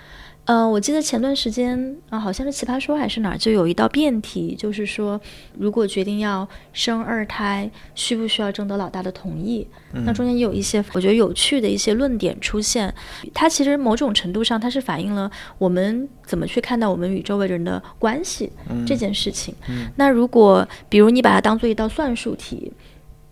[0.44, 5.20] 呃，我记得前段时间啊，好像是奇葩说还是哪儿，就有一道辩题，就是说，
[5.56, 9.64] 如果决定要生二胎，需不需要征得老大的同意？
[9.92, 12.92] 那中间也有一些我觉得有趣的一些论点出现。
[13.32, 18.50] 它其实某种程度上，它是反映了我们怎么去看待我们与周围人的关系
[18.84, 19.54] 这件事情。
[19.94, 22.72] 那如果比如你把它当做一道算术题。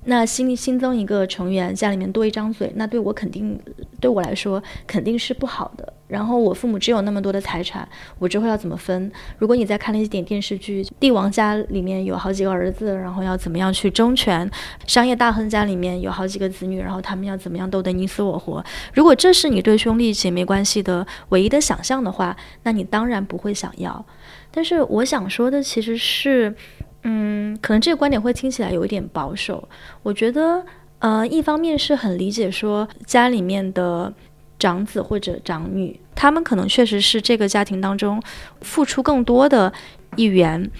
[0.04, 3.60] 那新新增一个成员，家里面多一张嘴，那对我肯定，
[4.00, 5.92] 对我来说肯定是不好的。
[6.08, 7.86] 然后我父母只有那么多的财产，
[8.18, 9.12] 我之后要怎么分？
[9.38, 14.50] 如果你在看了一点电视剧，帝王家里面有好几个儿子，然后要怎么样去争权？
[14.86, 18.64] 商业大亨家里面有好几个子女，然后他们要怎么样斗得你死我活？
[18.94, 24.04] 如果这是你对兄弟姐妹关系的唯一的想象的话，那你当然不会想要。
[24.50, 26.56] 但是我想说的其实是。
[27.02, 29.66] 嗯，可能这个观点会听起来有一点保守。
[30.02, 30.64] 我觉得，
[30.98, 34.12] 呃，一方面是很理解说家里面的
[34.58, 38.22] 长子或者长女，他们可能确实是这个家庭当中
[38.60, 39.72] 付出更多的
[40.16, 40.70] 一员。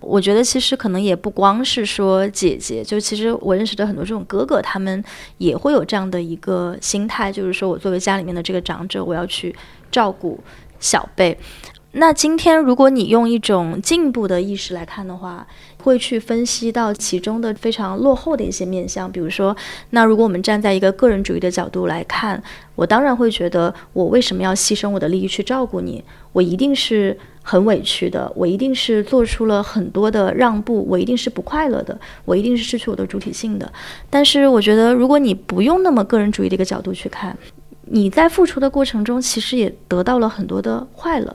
[0.00, 5.02] 我觉得其实可能也不光是说姐姐，就其实我认识的很多这种哥哥，他们
[5.38, 9.54] 也会有这样的一个心态，就是说我作为家里面的这个长者，我要去
[9.90, 10.38] 照顾
[10.80, 11.36] 小辈。
[11.92, 15.46] 那今天，如果你用一种进步的意识来看的话，
[15.82, 19.10] 会去分析到其中的非常落后的一些面向。
[19.10, 19.56] 比如说，
[19.90, 22.42] 那如果我们站在一个个人主义的角度来看，
[22.74, 26.04] 我当然会觉得，我为什么要牺牲我的利益去照顾你？
[26.32, 33.72] 我一定是很委屈的，我一定是做出了很多的让步，我一定是不快乐的，我一定是失去我的主体性的。
[34.10, 37.34] 但是，我觉得，如果你不用那么个人主义的一个角度去看，
[37.84, 41.34] 你在付出的过程中，其实也得到了很多的快乐。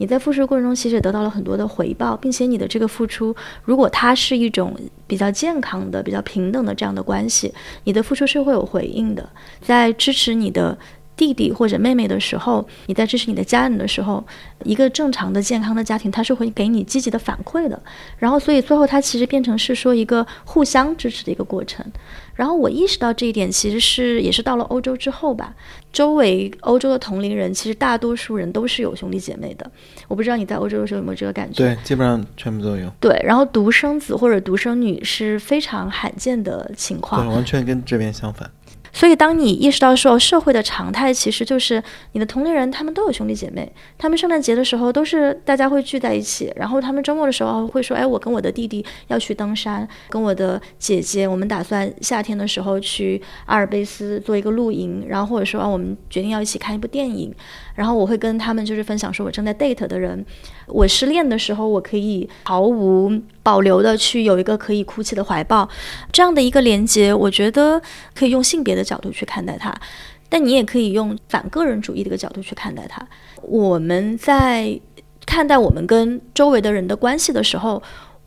[0.00, 4.74] 你在付出过程中，其实也得到了很多的回报，并且你的这个付出，如果它是一种
[5.06, 7.52] 比较健康的、比较平等的这样的关系，
[7.84, 9.28] 你的付出是会有回应的，
[9.60, 10.76] 在支持你的。
[11.16, 14.24] 弟弟或者妹妹的时候，你在支持你的家人的时候，
[14.64, 17.78] 一个正常的、健康的家庭，它是会给你积极的反馈的。
[18.16, 21.84] 然后，所以最后它其实变成是说一个互相支持的一个过程。
[22.40, 25.54] 然后我意识到这一点，其实是也是到了欧洲之后吧。
[25.92, 29.70] 周围欧洲的同龄人，其实大多数人都是有兄弟姐妹的。
[30.08, 31.58] 我不知道你在欧洲的时候有没有这个感觉？
[31.62, 32.90] 对，基本上全部都有。
[32.98, 37.26] 对，然后独生子或者独生女是非常罕见的情况。
[37.26, 38.50] 对，完全跟这边相反。
[38.92, 57.34] 所以，当你意识到说社会的常态其实就是你的同龄人他们都有兄弟姐妹，他们圣诞节的时候都是大家会聚在一起，然后他们周末的时候会说：“哎，我跟我的弟弟要去登山，跟我的姐姐，我们打算夏天的时候去阿尔卑斯做一个露营，然后或者说啊，我们决定要一起看一部电影。”
[57.80, 60.22] 然后我会跟他们就是分享说，我正在 date 的人，
[60.66, 63.10] 我失恋的时候，我可以毫无
[63.42, 65.66] 保留的去有一个可以哭泣的怀抱，
[66.12, 67.80] 这样的一个连接，我觉得
[68.14, 69.74] 可以用性别的角度去看待它，
[70.28, 73.02] 但你也可以用反个人主义的一个角度去看待它。
[73.40, 74.78] 我们在
[75.24, 77.82] 看待我们跟周围的人的关系的时候。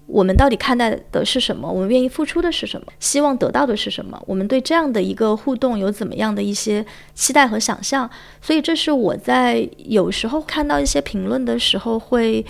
[0.06, 1.72] 我们到底看待的是什么？
[1.72, 2.88] 我们愿意付出的是什么？
[3.00, 4.22] 希望得到的是什么？
[4.28, 8.08] 我们对这样的一个互动有怎么样的一些期待和想象？
[8.42, 12.46] 所以，这是我在有时候看到一些评论的时候会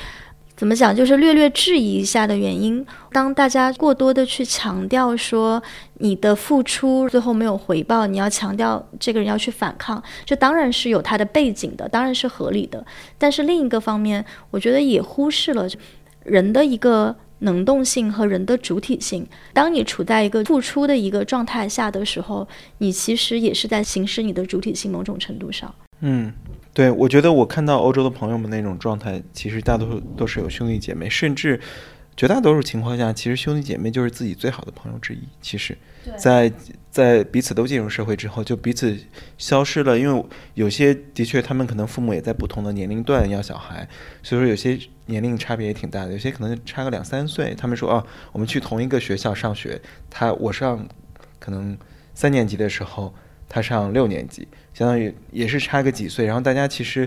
[0.58, 2.84] 怎么讲，就是略略质疑一下的原因。
[3.12, 5.62] 当大家过多的去强调说
[6.00, 12.84] 你的付出最后没有回报，你要强调这个人要去反抗，这当然是有他的背景的，当然是合理的。
[13.20, 15.68] 但是另一个方面，我觉得也忽视了
[16.24, 17.16] 人的一个。
[17.44, 22.48] 能动性和人的主体性，当你处在一个付出的一个状态下的时候，
[22.80, 24.94] 你其实也是在行使你的主体性。
[24.94, 26.32] 某种程度上，嗯，
[26.72, 31.60] 对，我觉得我看到欧洲的朋友们那种状态，其实大多数都是有兄弟姐妹，甚至
[32.16, 35.20] 绝大多数情况下，其实兄弟姐妹就是自己最好的朋友之一。
[35.42, 35.76] 其实，
[36.16, 36.52] 在
[36.94, 38.98] 在彼此都进入社会之后，就彼此
[39.38, 43.86] 消失了，因为有些的确他们可能父母也在不同的年龄段要小孩，
[44.22, 44.80] 所以说有些。
[45.08, 47.54] 年龄差别也挺大的，有些可能差个两三岁。
[47.58, 48.02] 他们说啊，
[48.32, 49.78] 我们去同一个学校上学，
[50.10, 50.88] 他我上
[51.40, 51.78] 可能
[52.14, 53.14] 三年级的时候，
[53.50, 56.26] 他上六年级，相当于也是差个几岁。
[56.26, 57.06] 然后大家其实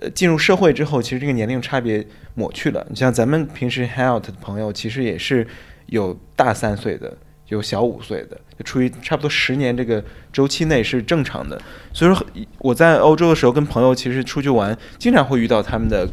[0.00, 2.02] 呃进入社会之后，其实这个年龄差别
[2.34, 2.86] 抹去了。
[2.88, 5.46] 你像咱们平时 hang out 的朋友，其实也是
[5.84, 7.14] 有大三岁的。
[7.48, 10.02] 有小五岁的，就处于差不多十年这个
[10.32, 11.60] 周期内是正常的。
[11.92, 12.26] 所以说
[12.58, 16.08] 我在欧洲的时候跟朋友其实出去玩，经常会遇到他们的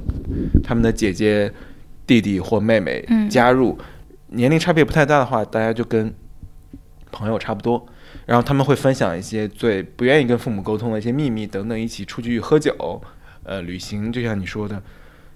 [0.64, 1.52] 他们的姐姐、
[2.06, 3.78] 弟弟或妹妹加入，
[4.28, 6.14] 年龄差别不太大的话，大家就跟
[7.12, 7.88] 朋友差不多。
[8.26, 13.02] 然后他们会分享一些最不愿意跟父母沟通的一些秘密等等，一起出去喝酒、
[13.44, 14.82] 呃旅行，就像你说的，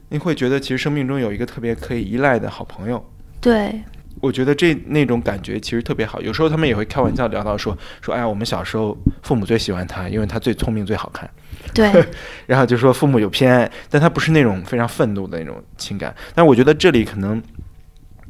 [0.10, 3.04] 你会觉得其实生命中有一个特别可以依赖的好朋友。
[3.40, 3.82] 对。
[4.26, 6.20] 我觉得这那种感觉其实特别好。
[6.20, 11.30] 有时候他们也会开玩笑聊到说说，哎呀，我们小时候父母最喜欢他，因为他最聪明最好看。
[11.74, 11.92] 对，
[12.47, 16.16] 然后就说父母有偏爱，但他不是那种非常愤怒的那种情感。
[16.34, 17.41] 但我觉得这里可能，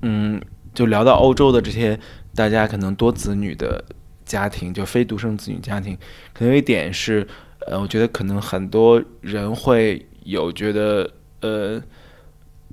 [0.02, 0.42] 嗯，
[0.74, 1.98] 就聊到欧洲的这些
[2.36, 3.84] 大家可能多子女的
[4.26, 5.98] 家庭，就非独生子女家庭，
[6.34, 7.26] 可能有一点是，
[7.68, 11.10] 呃，我觉得可能很多人会有觉得，
[11.40, 11.82] 呃，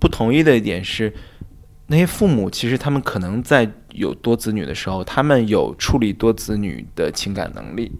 [0.00, 1.12] 不同意的一点是，
[1.92, 7.92] 那些父母其实他们可能在有多子女的时候，他们有处理多子女的情感能力。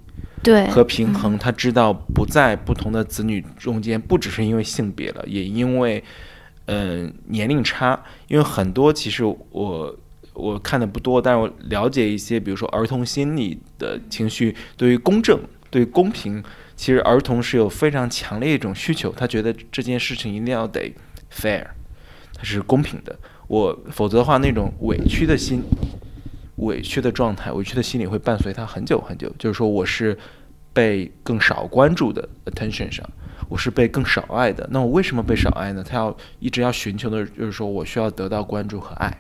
[0.43, 6.03] 对和平衡，他知道不在不同的子女中间，不只是因为性别了，也因为，
[6.65, 8.03] 嗯，年龄差。
[8.29, 9.95] 因为很多其实我
[10.33, 15.39] 我看的不多，但是我了解一些，比如说儿童心理的情绪，对于公正、
[15.69, 16.43] 对于公平，
[16.75, 20.93] 其实儿童是有非常强烈一种需求，他觉得这件事情一定要得
[21.31, 21.67] fair，
[22.35, 23.17] 它是公平的。
[23.53, 25.63] 我否则的话，那种委屈的心。
[26.57, 29.31] 委屈的状态，委屈的心理会伴随他很久很久。
[29.39, 30.17] 就是说，我是
[30.73, 33.07] 被更少关注的 attention 上，
[33.51, 34.67] 我是被更少爱的。
[34.73, 35.85] 那我为什么被少爱呢？
[35.87, 39.15] 他要一直要寻求的，就是说我需要得到关注和爱，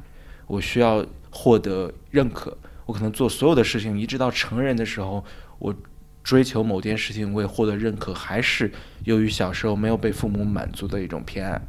[0.46, 2.56] 我需要获得认可。
[2.86, 5.22] 我可能做所有的事情，一直到成人的时候，
[5.58, 5.74] 我
[6.22, 8.72] 追求某件事情为获得认可，还是
[9.04, 11.60] 由于小时候没有被父母满足的一种偏爱，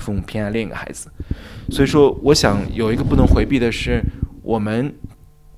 [0.00, 1.10] 父母偏爱另一个孩子。
[1.70, 4.02] 所以说，我想有一个不能回避的是。
[4.40, 4.94] 我们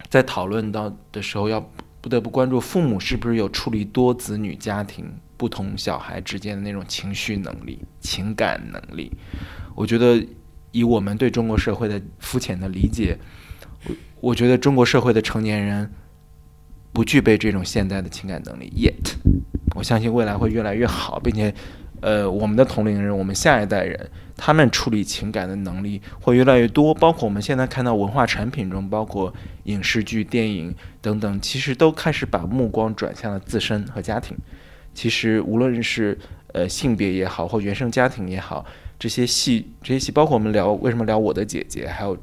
[0.09, 1.64] 在讨论到的时候，要
[2.01, 9.12] 不得不关注父母是不是有处理多子女家庭不同小孩之间的那种情绪能力、情感能力。
[9.76, 10.20] 我觉得，
[10.72, 13.16] 以我们对中国社会的肤浅的理解，
[14.20, 15.88] 我觉得中国社会的成年人
[16.93, 18.72] 不具备这种现代的情感能力。
[18.74, 19.14] Yet，
[19.76, 21.55] 我相信未来会越来越好，并且。
[22.01, 26.94] 呃，我们的同龄人，我们下一代人，他们处理情感的能力会越来越多。
[26.94, 29.32] 包括我们现在看到文化产品中，包括
[29.64, 34.36] 影视剧、电影等等，其实都开始把目光转向了自身和家庭。
[34.94, 36.18] 其实无论是
[36.53, 38.64] 呃性别也好，或原生家庭也好，
[38.98, 42.16] 这些戏，这些戏，包括我们聊为什么聊我的姐姐，还有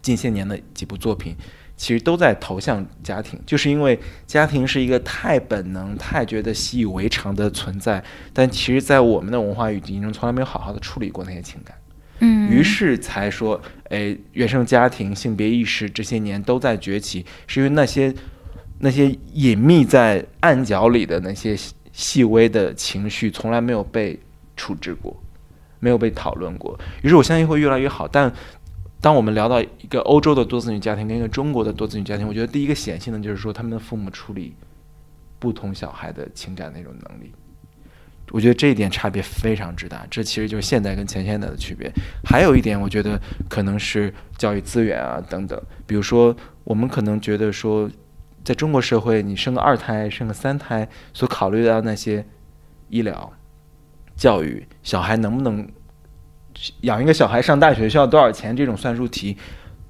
[0.00, 1.34] 近些年的几部作品。
[1.82, 8.00] 其实都在投向家庭，就是因为家庭是一个太本能、太觉得习以为常的存在，
[8.32, 11.76] 但其实，在我们的文化语境中，从来没有好好的处理过那些情感。
[12.20, 18.14] 嗯，于是才说，哎，原生家庭、性别意识这些年都在崛起，是因为那些
[18.78, 21.56] 那些隐秘在暗角里的那些
[21.90, 24.16] 细微的情绪，从来没有被
[24.56, 25.20] 处置过，
[25.80, 26.78] 没有被讨论过。
[27.02, 28.32] 于是我相信会越来越好，但。
[29.02, 34.54] 当我们聊到一个欧洲的多子女家庭跟一个中国的多子女家庭，我觉得第一个显性的就是说，他们的父母处理
[35.40, 37.32] 不同小孩的情感那种能力，
[38.30, 40.06] 我觉得这一点差别非常之大。
[40.08, 41.92] 这其实就是现代跟前现代的区别。
[42.24, 45.60] 还有一点，我觉得可能是教育资源啊等等。
[45.84, 47.90] 比如说，我们可能觉得说，
[48.44, 52.24] 在中国社会，你生个二胎、生个三胎，所考虑到那些
[52.88, 53.32] 医疗、
[54.14, 55.68] 教育，小孩能不能？
[56.82, 58.54] 养一个小孩上大学需要多少钱？
[58.56, 59.36] 这种算术题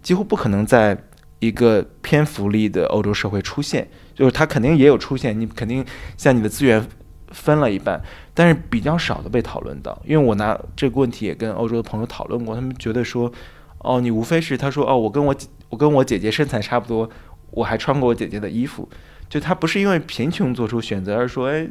[0.01, 0.97] 几乎不可能在
[1.39, 3.87] 一个偏福利的欧洲社会出现。
[4.15, 5.85] 就是它肯定也有出现，你肯定
[6.17, 6.85] 像你的资源
[7.29, 8.01] 分了一半，
[8.35, 10.01] 但是比较少的被讨论到。
[10.07, 13.33] 因为我拿这个问题也跟欧洲的朋友讨论过，他们觉得说，
[13.79, 15.35] 哦，你无非是他说，哦，我跟我
[15.71, 17.09] 我跟我姐姐身材差不多，
[17.51, 18.89] 我还穿过我姐姐的衣服，
[19.29, 21.67] 就他不是因为贫穷做出选择，而说，哎，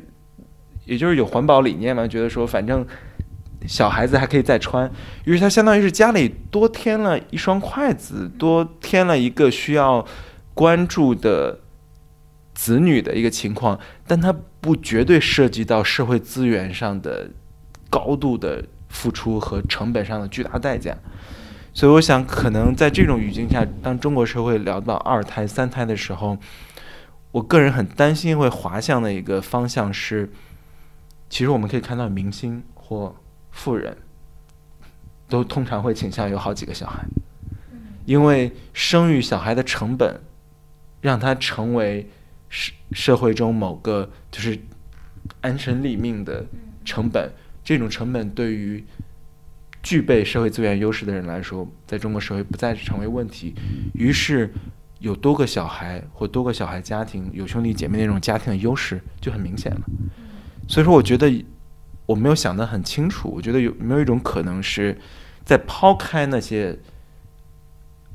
[0.85, 2.85] 也就是有环保理念嘛，觉得说反正。
[3.67, 4.91] 小孩子还可以再穿，
[5.25, 10.03] 于是他相当于是家里多添了一双筷子，多添了一个需要
[10.53, 11.59] 关注的
[12.55, 17.29] 子女的一个情况，但他不绝对涉及到社会资源上的
[17.89, 20.97] 高度的付出和成本上的巨大代价。
[21.73, 26.37] 所以，我想可能在这种语境下，当中国社会聊到二胎、三胎的时候，
[27.31, 30.29] 我个人很担心会滑向的一个方向是，
[31.29, 33.15] 其实我们可以看到明星或。
[33.51, 33.95] 富人
[35.27, 37.05] 都通常会倾向有好几个小孩，
[38.05, 40.19] 因为生育小孩的成本，
[40.99, 42.09] 让他成为
[42.49, 44.57] 社社会中某个就是
[45.41, 46.45] 安身立命的
[46.83, 47.31] 成本。
[47.63, 48.83] 这种成本对于
[49.83, 53.53] 具备社会资源优势的人来说，在中国社会不再成为问题。
[53.93, 54.51] 于是，
[54.99, 59.81] 有多个小孩或多个小孩家庭有兄弟姐妹那种家庭的优势就很明显了。
[60.67, 61.45] 所以说，我觉得。
[62.05, 64.97] 我没有想得很清楚，我觉得有没有一种可能是，
[65.45, 66.77] 在抛开那些，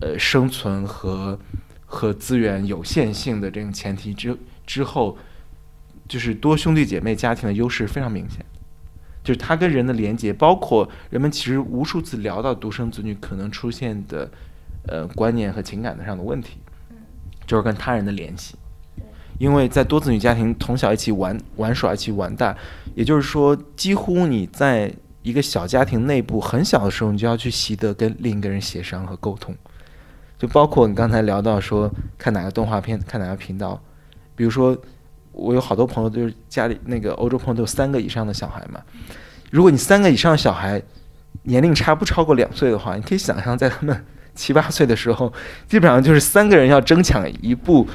[0.01, 1.39] 呃，生存和
[1.87, 5.17] 和资源有限性的这种前提之之后，
[6.09, 8.45] 就是多兄弟姐妹家庭的优势非常明显，
[9.25, 14.31] 就是它跟人的连接，包括人们其实无数次聊到独生子女可能出现的
[14.89, 16.59] 呃观念和情感的上的问题，
[17.47, 18.57] 就是跟他人的联系，
[19.39, 22.57] 因为在多子女家庭从小一起玩玩耍一起玩大，
[22.95, 24.91] 也就是说，几乎你在
[25.23, 29.55] 一个小家庭内部很小的时候，你就要去习得跟另一个人协商和沟通，
[30.39, 33.79] 就包括你刚才聊到说看哪个动画片，看哪个频道，
[34.35, 34.77] 比如说
[35.33, 38.81] 我有好多朋友就是家里那个欧洲朋友都有三个以上的小孩嘛，
[39.51, 40.81] 如果你三个以上的小孩
[41.43, 45.31] 年龄差不超过两岁的话，你可以想象在他们七八岁的时候，
[45.69, 47.87] 基本上就是三个人要争抢一部。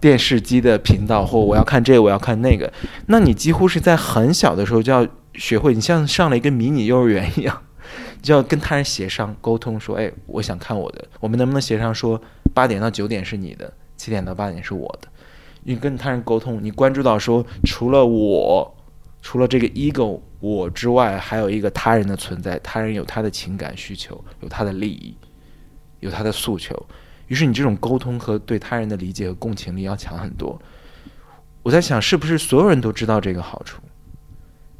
[0.00, 2.72] 电视机的频道，或我要看这个，我要看那个，
[3.06, 7.62] 那你几乎是在很小的时候就要学会，你像上了一个迷你幼儿园一样，
[8.22, 12.20] 就要跟他人协商沟通，说，哎，我想看我的，我们能不能协商说
[12.54, 15.08] 八点到九点是你的，七点到八点是我的？
[15.64, 18.74] 你跟他人沟通，你关注到说，除了我，
[19.20, 25.14] 除了这个 ego 我之外，还有一个他人的存在，他人有他的情感需求，有他的利益，
[26.00, 26.74] 有他的诉求。
[27.28, 30.60] 于是你这种沟通和对他人的理解和共情力要强很多。
[31.62, 33.80] 我在想，是不是所有人都知道这个好处，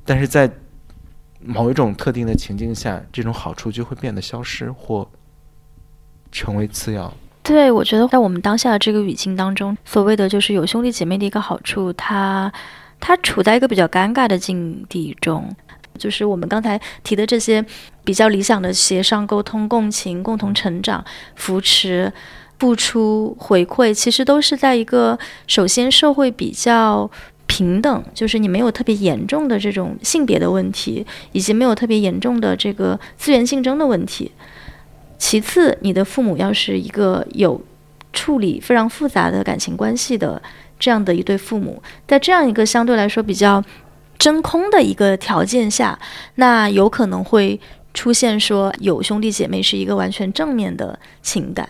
[0.05, 0.51] 但是在
[1.41, 5.09] 某一种特定的情境下，这种好处就会变得消失或
[6.33, 7.13] 成为次要。
[7.43, 12.53] 对，我觉得在我们当下的这个语境当中，所谓的就是有兄弟姐妹的一个好处，它
[12.99, 15.55] 它处在一个比较尴尬的境地中，
[15.99, 17.63] 就是我们刚才提的这些
[18.05, 22.11] 比较理想的协商、沟通、共情、共同成长、扶持。
[22.61, 27.09] 付出回馈，其实都是在一个首先社会比较
[27.47, 34.33] 平等，就是你没有特别严重的这种性别的问题，以及没有特别严重的这个资源竞争的问题。
[35.19, 37.61] 其次，你的父母要是一个有
[38.13, 40.43] 处理非常复杂的感情关系的
[40.81, 43.63] 这样的一对父母，在这样一个相对来说比较
[44.19, 45.99] 真空的一个条件下，
[46.35, 47.59] 那有可能会
[47.95, 51.69] 出现说有兄弟姐妹是一个完全正面的情感。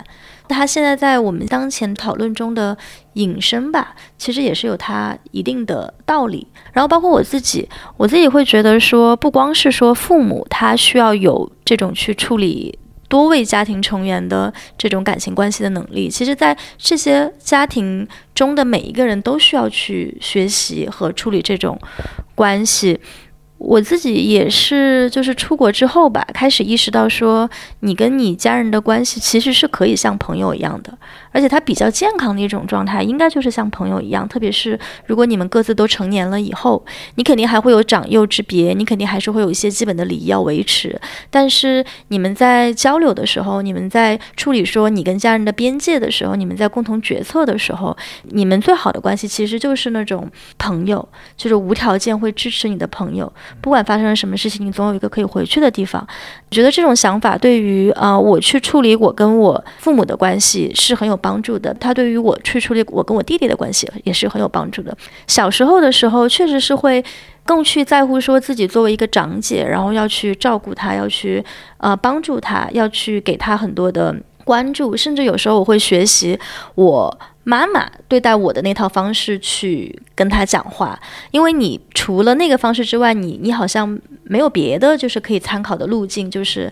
[0.48, 2.74] 它现在在我们当前讨论中的
[3.12, 6.46] 引申吧，其实也是有它一定的道理。
[6.72, 7.68] 然后包括我自己，
[7.98, 12.78] 我自己会觉得说，不光是说父母他需要有这种去处理
[13.08, 21.78] 多位家庭成员的这种感情关系的能力，其实在这些家庭中的每一个人都需要去学习和处理这种
[22.34, 23.00] 关系。
[23.58, 27.48] 我自己也是，就是出国之后吧，开始意识到说，
[27.80, 30.96] 你跟你家人的关系其实是可以像朋友一样的。
[31.30, 34.26] 而且它比较健康的一种状态，应该就是像朋友一样。
[34.26, 36.84] 特别是如果你们各自都成年了以后，
[37.16, 40.98] 你肯定还会有长幼之别，你肯定还是会有一些基本的礼仪要维持。
[41.28, 51.06] 但是你们在交流的时候，你们在处理说你跟家人的边界的时候，你们在共同决策的时候，你们最好的关系其实就是那种朋友，
[51.36, 53.30] 就是无条件会支持你的朋友。
[53.60, 56.04] 不管发生了什么事情，你总有一个可以回去的地方。
[56.04, 61.28] 我觉得这种想法对于啊，我去处理我跟我父母的关系是很有帮。
[61.28, 64.96] 帮助的，他对于我去处理我跟我弟弟的关系也是很有帮助的。
[65.26, 67.04] 小时候的时候，确实是会
[67.44, 71.44] 更去在乎说自己作为一个长姐，然后要去照顾他，要去
[71.76, 76.38] 呃帮助他，要去给他很多的关注，甚至有时候我会学习
[76.74, 77.18] 我
[77.48, 86.70] 妈妈对待我的那套方式去跟他讲话，因为你除了那个方式之外，你你好像没有别的就是可以参考的路径，就是。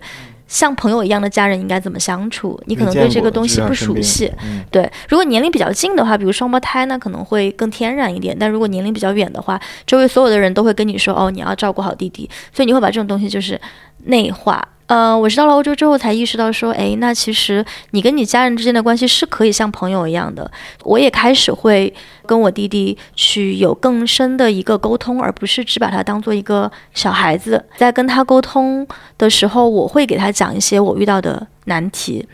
[0.49, 2.57] 像朋友一样的家人应该怎么相处？
[2.67, 4.31] 你可能对这个东西不熟悉。
[4.71, 8.33] 对，如果年龄比较近的话，比如双胞胎，那可能会更天然一点。
[8.39, 13.59] 但如果年龄比较远的话，周围所有的人都会跟你说：“哦，你要照顾好弟弟。”所以你会把这种东西就是
[14.05, 14.65] 内化。
[14.87, 20.49] 呃，我是到了欧洲之后才意识到说，哎，那其实你跟你家人之间的关系是可以像朋友一样的。
[20.83, 21.93] 我也开始会
[22.25, 27.61] 跟我弟弟去有更深的一个沟通，而不是只把他当做一个小孩子。
[27.75, 32.25] 在跟他沟通的时候，我会给他讲一些我遇到的难题，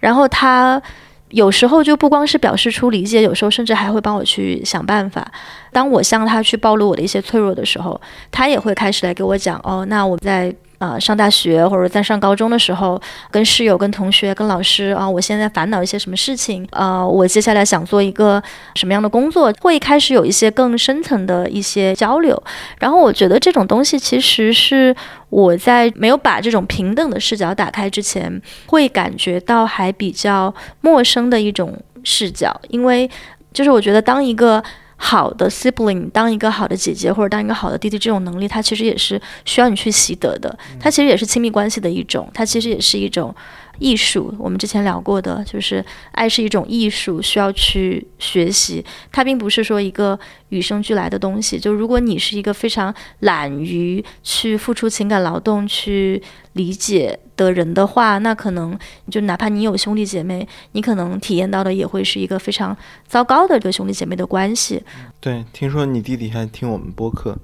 [0.00, 0.80] 然后他
[1.28, 5.30] 有时候就不光是表示出理解，有时候甚至还会帮我去想办法。
[5.72, 8.00] 当我向他去暴露我的一些脆弱的时候，
[8.32, 10.54] 他也会开始来给我讲，哦，那我在。
[10.78, 13.00] 啊，上大学或者在上高中的时候，
[13.30, 16.66] 跟室友、跟同学、跟老师啊，我现在烦恼一些什么事情？
[16.70, 18.40] 啊，我接下来想做一个
[18.76, 19.52] 什么样的工作？
[19.60, 22.40] 会开始有一些更深层的一些交流。
[22.78, 24.94] 然后我觉得这种东西其实是
[25.30, 33.10] 我在没有把这种平等的视角打开之前，会感觉到还比较陌生的一种视角，因为
[33.52, 34.62] 就是我觉得当一个。
[35.00, 40.58] 好的 sibling，当一个好的姐姐或者当一个好的弟弟，这种能力，它其实也是需要你去习得的。
[40.78, 43.34] 它其实也是亲密关系的一种，它其实也是一种
[43.78, 44.34] 艺术。
[44.38, 48.84] 我们之前聊过的，就是爱是一种艺术，需要去学习。
[49.10, 50.18] 它并不是说一个
[50.48, 51.58] 与生俱来的东西。
[51.58, 56.22] 就如果你是一个非常懒于去付出情感劳动、去
[56.54, 58.76] 理解的人的话，那可能
[59.10, 62.76] 就哪怕你有兄弟姐妹，你可能体验到的也会是一个非常
[63.06, 64.82] 糟糕的这个兄弟姐妹的关系。
[65.20, 67.36] 对，听说你弟弟还听我们播客。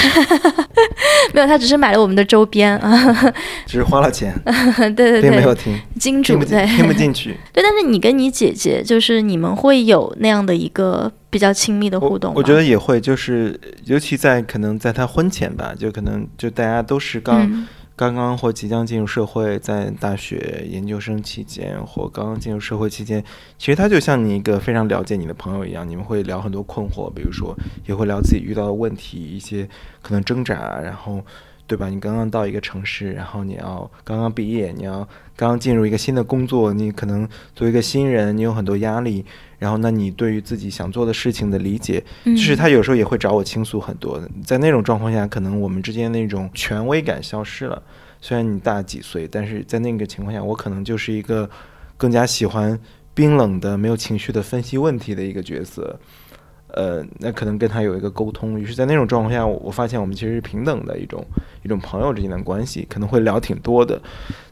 [1.34, 2.76] 没有，他只是买了我们的周边。
[2.78, 3.32] 啊，
[3.66, 7.36] 只是花了钱， 对对对，并没有听，金主对，听不进去。
[7.52, 17.66] 对，但是你跟你姐姐，就是你们会有那样的一个比较亲密的互动我觉得也会，就是尤其在可能在他婚前吧，就可能就大家都是刚。
[18.00, 23.22] 刚刚或即将进入社会，在大学研究生期间，或刚刚进入社会期间，
[23.58, 29.68] 其实他就像你一个非常了解你的朋友一样，你们会聊很多困惑，比如说也会聊自己遇到的问题，一些
[30.00, 31.20] 可能挣扎，然后。
[31.70, 31.88] 对吧？
[31.88, 39.24] 你刚刚到一个城市，然后你要刚刚毕业，你要刚刚进入一个新的工作，你可能作为一个新人，你有很多压力。
[39.56, 44.20] 然后，那你对于自己想做的事情的理解，就是他有时候也会找我倾诉很多。
[44.44, 47.80] 在那种状况下，可能我们之间那种权威感消失了。
[48.20, 51.48] 虽然你大几岁，但是在那个情况下，我可能就是一个
[51.96, 52.76] 更加喜欢
[53.14, 56.00] 冰冷的、没有情绪的分析问题的一个角色。
[56.74, 61.24] 呃，那可能跟他有一个沟通，于是，在那种状况下，我发现我们其实是平等的一种
[61.62, 64.00] 一种朋友之间的关系，可能会聊挺多的。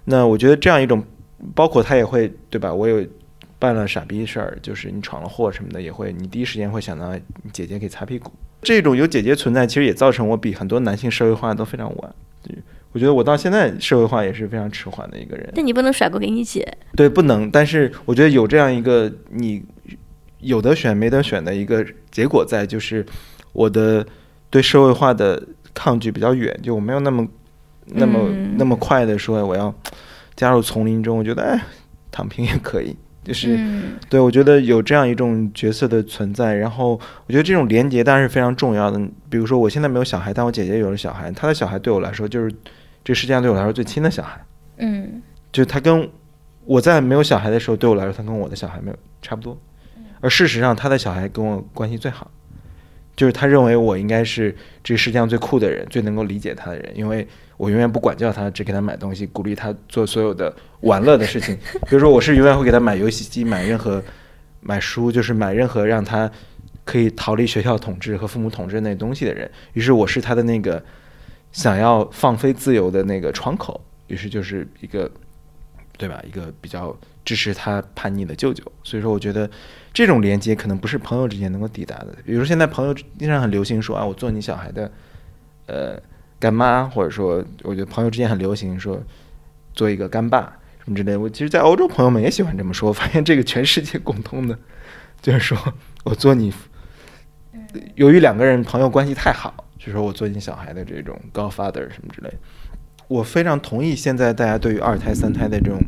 [0.04, 1.02] 那我觉得这样一种，
[1.54, 2.72] 包括他也会对吧？
[2.72, 3.04] 我有
[3.58, 7.14] 办了傻逼事儿，就是你闯了祸什么的，也会你第一时间会想到
[7.52, 8.30] 姐姐给擦屁股。
[8.62, 12.14] 这种有姐姐存在，其实也造成我比很多男性社会化都非常晚。
[12.92, 15.52] 我觉得我到现在社会化也是非常迟缓的一个人。
[15.54, 16.66] 但你不能甩锅给你姐。
[16.96, 17.50] 对，不能。
[17.50, 19.62] 但是我觉得有这样一个你。
[20.40, 23.04] 有的选没得选的一个结果在，就是
[23.52, 24.06] 我的
[24.50, 25.42] 对社会化的
[25.74, 27.26] 抗拒比较远，就我没有那么
[27.86, 29.74] 那么那么快的说我要
[30.36, 31.18] 加入丛林中。
[31.18, 31.60] 我觉得哎，
[32.10, 33.58] 躺平也可以，就是
[34.08, 36.54] 对我觉得有这样一种角色的存在。
[36.54, 36.92] 然后
[37.26, 39.00] 我觉得这种连接当然是非常重要的。
[39.28, 42.54] 比如说我现在没有小孩，但我姐姐有了小孩，她的小孩对我来说就是
[43.04, 44.40] 这世界上对我来说最亲的小孩。
[44.76, 45.20] 嗯，
[45.50, 46.08] 就他跟
[46.64, 49.58] 我在没有小孩的时候，对我来说，他跟我的小孩没有差不多。
[50.20, 52.30] 而事实上，他的小孩跟我关系最好，
[53.16, 61.56] 就是他认为我应该是这个世界上最酷的人，最能够理解他的人，因为我永远不管教他，只给他买东西，鼓励他做所有的玩乐的事情。
[61.88, 64.02] 比如说，我是永远会给他买游戏机、买任何
[64.60, 66.30] 买书，就是买任何让他
[66.84, 69.50] 可以逃离学校统治和父母统治那东西的人。
[69.72, 70.82] 于是，我是他的那个
[71.50, 73.80] 想要放飞自由的那个窗口。
[74.06, 75.10] 于是，就是一个
[75.98, 76.22] 对吧？
[76.26, 76.96] 一个比较
[77.26, 78.64] 支持他叛逆的舅舅。
[78.82, 79.50] 所以说，我觉得。
[79.90, 82.14] 这种连接可能不是朋友之间能够抵达的。
[82.24, 84.88] 比如说现在朋友经常很流行说啊，我做你小孩的，
[85.66, 86.00] 呃，
[86.38, 89.02] 干妈，或者说，我觉得朋友之间很流行说
[89.74, 91.16] 做一个干爸什么之类。
[91.16, 92.88] 我其实，在欧洲朋友们也喜欢这么说。
[92.88, 94.56] 我发现这个全世界共通的，
[95.20, 95.58] 就是说
[96.04, 96.52] 我做你，
[97.96, 102.32] 由于两个人朋友关系太好，就说我做你小孩的这种 godfather 什么之类。
[103.08, 105.80] 我非常同意现在大家对于二胎、三胎的这种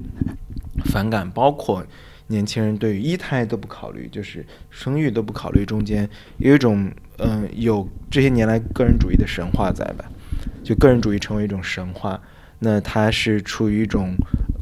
[0.87, 1.85] 反感，包括。
[2.31, 6.09] 年轻人对于一胎都不考虑，就是生育都不考虑，中间
[6.39, 10.05] 有一种嗯，有这些年来个人主义的神话在吧？
[10.63, 12.23] 就个人主义成为一种神话，
[12.61, 14.15] 那它是出于一种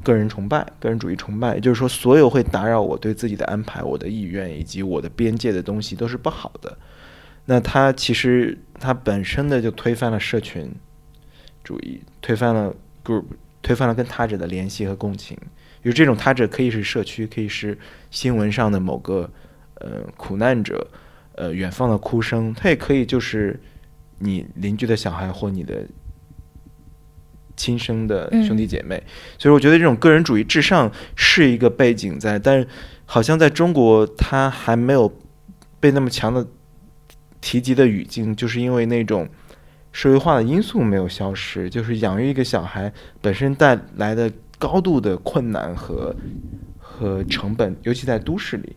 [0.03, 6.75] 个人崇拜、个人主义崇拜，也就是说，所有会打扰我对自己的安排、我的意愿以及我的边界的东西都是不好的。
[7.45, 10.73] 那它其实它本身的就推翻了社群
[11.69, 13.25] 主义，推翻了 group，
[13.61, 15.37] 推翻了跟他者的联系和共情。
[15.85, 17.79] 就这种他者可以是社区，可以是
[18.11, 19.31] 新闻上的某个
[19.75, 20.89] 呃苦难者，
[21.35, 23.61] 呃远方的哭声，他也可以就是
[24.19, 25.87] 你邻居的小孩或你的
[27.55, 29.03] 亲生的兄弟姐妹。
[29.37, 32.67] 所以我觉得这种个人主义至上是一个背景在，但是
[33.05, 35.13] 好像在中国它还没有
[35.79, 36.47] 被那么强的
[37.43, 39.29] 提及的语境，就是因为那种
[39.93, 44.31] 社会化的因素没有消失，就是养育一个小孩本身带来的。
[44.61, 46.13] 高度的困难和
[46.81, 48.75] 和成本，尤其在都市里，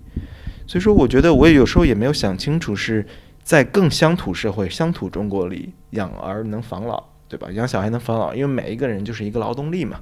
[0.67, 3.03] 所以说，我觉得我也有时候也没有想清楚，是
[3.41, 7.49] 在更乡土社会、乡土中国里养儿能防老，对吧？
[7.51, 9.99] 养小孩能防老，因为每一个人就是一个劳动力嘛，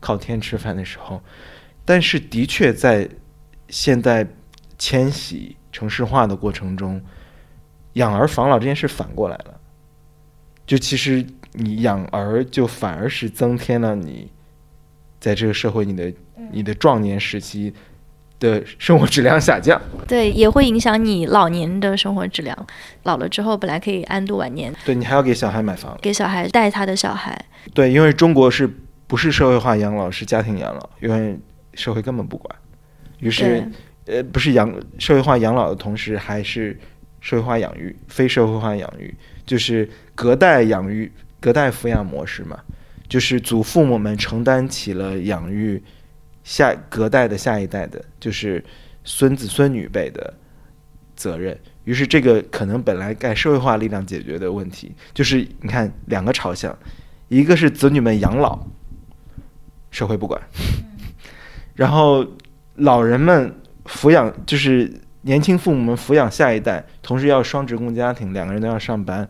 [0.00, 1.22] 靠天吃饭的时候。
[1.84, 3.08] 但是，的确在
[3.68, 4.26] 现在
[4.76, 7.00] 迁徙城市化的过程中，
[7.92, 9.60] 养儿防老这件事反过来了，
[10.72, 14.30] 就其实你养儿，就反而是增添了你。
[15.20, 16.10] 在这个社会，你的
[16.50, 17.70] 你的壮年时期
[18.40, 22.66] 的生活质量下降，对，也会影响你老年的生活质量。
[23.02, 27.38] 老了之后，本来可以安度晚年，对你还要给小孩买房，给小孩带他的小孩。
[27.74, 28.66] 对，因为中国是
[29.06, 31.38] 不是社会化养老，是家庭养老，因为
[31.74, 32.56] 社会根本不管。
[33.18, 33.70] 于是，
[34.06, 36.80] 呃，不是养社会化养老的同时，还是
[37.20, 39.14] 社会化养育，非社会化养育，
[39.46, 42.58] 就是隔代养育、隔代抚养模式嘛。
[43.08, 45.82] 就是祖父母们承担起了养育
[46.44, 48.64] 下隔代的下一代的，就是
[49.04, 50.32] 孙子孙女辈的
[51.14, 51.58] 责任。
[51.84, 56.74] 于是，这个可能本来该社会化力量解决的问题，就是你看两个朝向，
[57.28, 58.66] 一个是子女们养老，
[59.90, 60.40] 社会不管，
[61.76, 62.26] 然后
[62.76, 64.90] 老人们抚养，就是
[65.22, 69.28] 年轻父母们抚养下一代，同时要双职工家庭，两个人都要上班。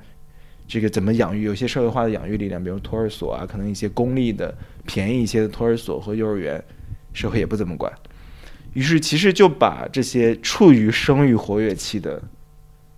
[0.67, 1.43] 这个怎么养育？
[1.43, 4.55] 有些社会化的养育力量，比如托儿所啊，可能一些公立的
[4.87, 6.63] 便宜一些的托儿所和幼儿园，
[7.13, 7.93] 社会也不怎么管。
[8.73, 12.23] 于是，其实就把这些处于生育活跃期的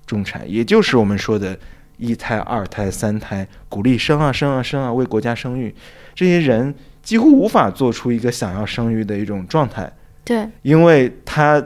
[0.06, 1.58] 中产，也就是我们说的
[1.96, 5.74] 一胎、二胎、三胎，鼓励生啊生啊生啊，为国家生育，
[6.14, 6.72] 这些人
[7.02, 9.92] 几乎无法做出一个想要生育的一种状态。
[10.24, 11.60] 对，因为他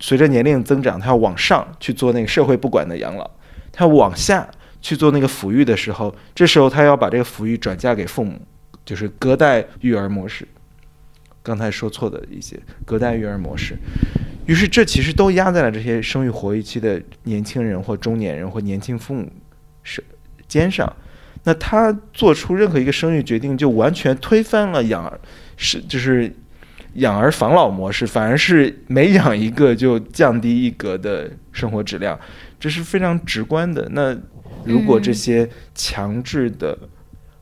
[0.00, 3.30] 随着年龄增长，他要往上去做那个社会不管的养老，
[3.70, 4.48] 他往下。
[4.82, 8.40] 去做那个抚育的时候，这时候他要把这个抚育转嫁给父母，
[8.82, 10.48] 就是隔代育儿模式。
[11.42, 13.76] 刚才说错的一些隔代育儿模式，
[14.46, 19.30] 于是这其实都压在了这些生育活跃期的年轻人或中年人或年轻父母
[19.82, 20.02] 身
[20.48, 20.90] 肩上。
[21.44, 25.12] 那他做出任何一个生育决定，就完全推翻了养
[25.58, 26.34] 是就是
[26.94, 32.18] 养儿防老模式，反而是每养一个就降低一格的生活质量，
[32.58, 33.88] 这是非常直观的。
[33.92, 34.16] 那。
[34.62, 36.78] 如果这些强制的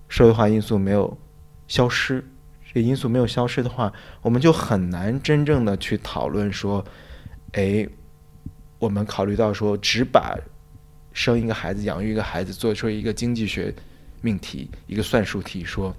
[0.09, 1.19] 社会化因素没有
[1.67, 2.25] 消失，
[2.73, 3.93] 这因素没有消失的话，
[4.23, 6.85] 我们就很难真正的去讨论说，
[7.55, 7.85] 哎，
[8.79, 10.39] 我们考虑到说，只把
[11.13, 13.75] 生一个孩子、养育一个孩子做出一个经济学
[14.21, 15.93] 命题、一个算术题，说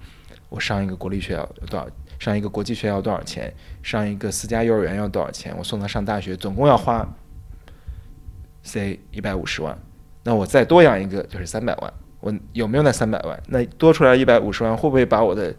[0.48, 1.86] 我上一个国立学校有多少，
[2.20, 3.52] 上一个国际学校多少钱，
[3.82, 7.08] 上一个私家幼儿园要多少钱，我送他上大学总共要花
[8.62, 9.76] ，say 一百五十万。
[10.22, 13.42] 那我再多养一个就是三百万，我有没有那三百万？
[13.48, 15.54] 那多出来一百五十万，会不会把我的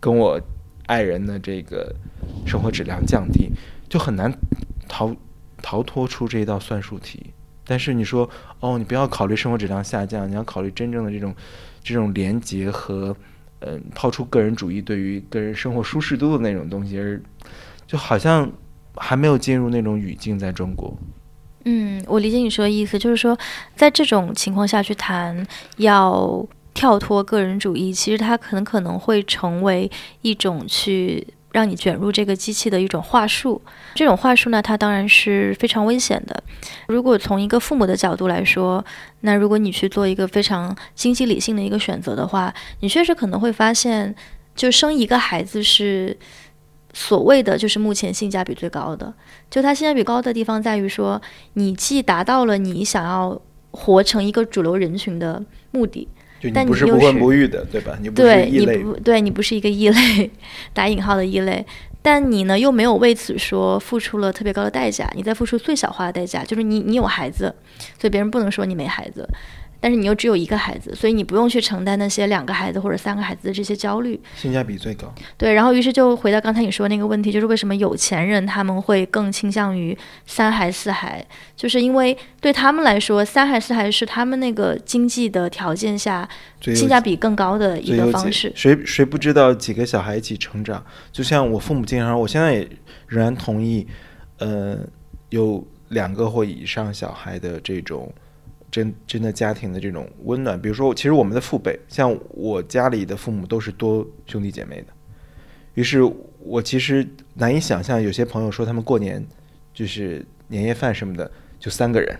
[0.00, 0.40] 跟我
[0.86, 1.94] 爱人的这个
[2.44, 3.52] 生活质量降低？
[3.88, 4.32] 就很难
[4.88, 5.14] 逃
[5.62, 7.32] 逃脱出这一道算术题。
[7.64, 8.28] 但是你说，
[8.58, 11.32] 哦，你不要考虑生活质量下降，你要考虑真正的这种
[11.84, 13.16] 这种连接和
[13.60, 17.20] 嗯，抛出个人主义对于个人生活舒适度的那种东西，而
[17.86, 18.50] 就好像
[18.96, 20.96] 还没有进入那种语境，在中国。
[21.64, 23.38] 嗯，我理解你说的意思，就是说，
[23.76, 25.46] 在这种情况下去谈
[25.76, 29.90] 要跳脱个人主义，其实它可能可能会成为
[30.22, 33.60] 一种去让你卷入这个机器的一种话术。
[33.94, 36.42] 这种话术呢，它当然是非常危险的。
[36.88, 38.84] 如果从一个父母的角度来说，
[39.20, 44.14] 那如果你去做一个非常经济理性的一个选择的话，你确实可能会发现，
[44.54, 46.16] 就生一个孩子是。
[46.92, 49.14] 所谓的就是目前性价比最高的，
[49.48, 51.22] 就它性价比高的地方在于说，
[51.52, 53.40] 你既达到了你想要
[53.70, 55.40] 活成一个主流人群的
[55.70, 56.08] 目的，
[56.54, 57.98] 但你不是不婚不育的，对吧？
[58.00, 60.30] 你不是异类，对你不是一个异类，
[60.72, 61.64] 打引号的异类，
[62.00, 67.54] 但你呢又没有为此说付出了特别高的代价，你在付出最小化的代价，就是你你有孩子，
[67.98, 69.28] 所以别人不能说你没孩子。
[69.80, 75.10] 但是你又只有一个孩子，所以你不用去承担那些两个孩子或者三个孩子的这些焦虑，性价比最高。
[75.38, 81.24] 对，然后于是就回到刚才你说那个问题，就是为什么有钱人他们会更倾向于三孩四孩，
[81.56, 86.28] 就是因为对他们来说，三孩四孩是他们那个经济的条件下
[86.60, 88.52] 性价比更高的一个方式。
[88.54, 90.84] 谁谁不知道几个小孩一起成长？
[91.10, 92.68] 就像我父母经常，我现在也
[93.06, 93.86] 仍然同意，
[94.38, 94.78] 呃，
[95.30, 98.12] 有两个或以上小孩的这种。
[98.70, 104.86] 真真的家庭的这种温暖，比如说，其实我们的父辈，像我家里的父母都是多兄弟姐妹的，
[105.74, 106.00] 于是
[106.38, 109.26] 我其实难以想象，有些朋友说他们过年
[109.74, 112.16] 就是年夜饭什么的就三个人，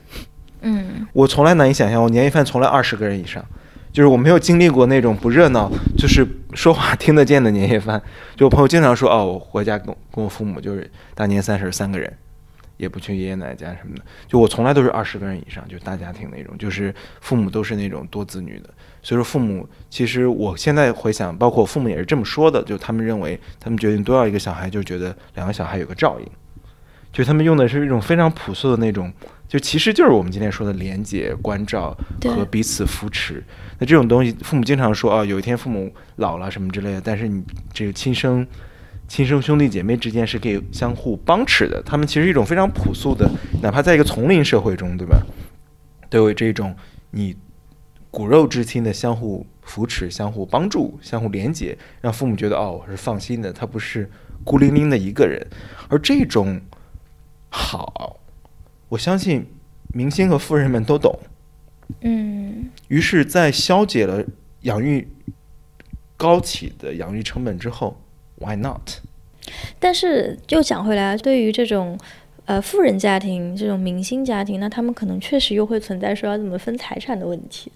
[0.63, 3.45] 嗯， 我从来难以想象，我年夜饭从来二十个人以上，
[3.93, 8.03] 就是我没有经历过那种不热闹，就是说话听得见的年夜饭。
[8.37, 12.13] 就我朋友经常说，哦，我回家跟跟我父母就是大年三十三个人。
[12.81, 18.71] 也不去爷爷奶奶家什么的，就我从来都是二十个人以上，就大家庭那种，就是父母都是那种多子女的。
[19.03, 26.27] 所以说，父母其实我现在回想，包括我父母也是这么说的，就他们认为，他们决定多要一个小孩，就觉得两个小孩有个照应，
[27.13, 29.13] 就他们用的是一种非常朴素的那种，
[29.47, 33.45] 就其实就是我们今天说的廉洁、关照和彼此扶持。
[33.79, 38.47] 那这种东西，父母经常说啊，有一天父母老了什么之类的，但是你这个亲生。
[39.11, 43.29] 亲生兄弟姐妹之间是可以相互帮持的，他们其实一种非常朴素的，
[43.61, 45.21] 哪怕在一个丛林社会中，对吧？
[46.09, 46.73] 都有这种
[47.11, 47.37] 你
[48.09, 54.09] 骨肉之亲的相互扶持、相互帮助、相互连接，让父母觉得哦，我是放心的，他不是
[54.45, 55.45] 孤零零的一个人。
[55.89, 56.61] 而这种
[57.49, 58.21] 好，
[58.89, 59.45] 我相信
[59.93, 61.19] 明星和富人们都懂。
[62.03, 64.25] 嗯，于是，在消解了
[64.61, 65.09] 养育
[66.17, 68.01] 高企的养育成本之后
[68.41, 68.81] ，Why not？
[69.79, 71.99] 但是又讲回来，对于这种
[72.47, 77.71] 呃富人家庭、这种明星家庭，那他们可能确实又会存在说要怎么分财产的问题。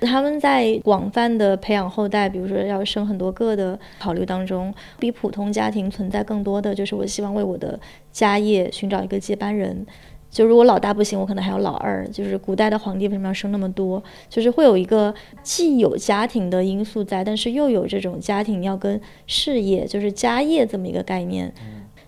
[0.00, 7.78] 他们在广泛的培养后代，比如说要生很多个的考虑当中，比普通家庭存在更多的就是我希望为我的
[8.10, 9.86] 家业寻找一个接班人。
[10.30, 12.06] 就如果老大不行，我可能还有老二。
[12.08, 14.02] 就是古代的皇帝为什么要生那么多？
[14.28, 15.12] 就是会有一个
[15.42, 21.52] 既有家庭的因素在，但是又有这种家庭要跟事业，就是家业这么一个概念。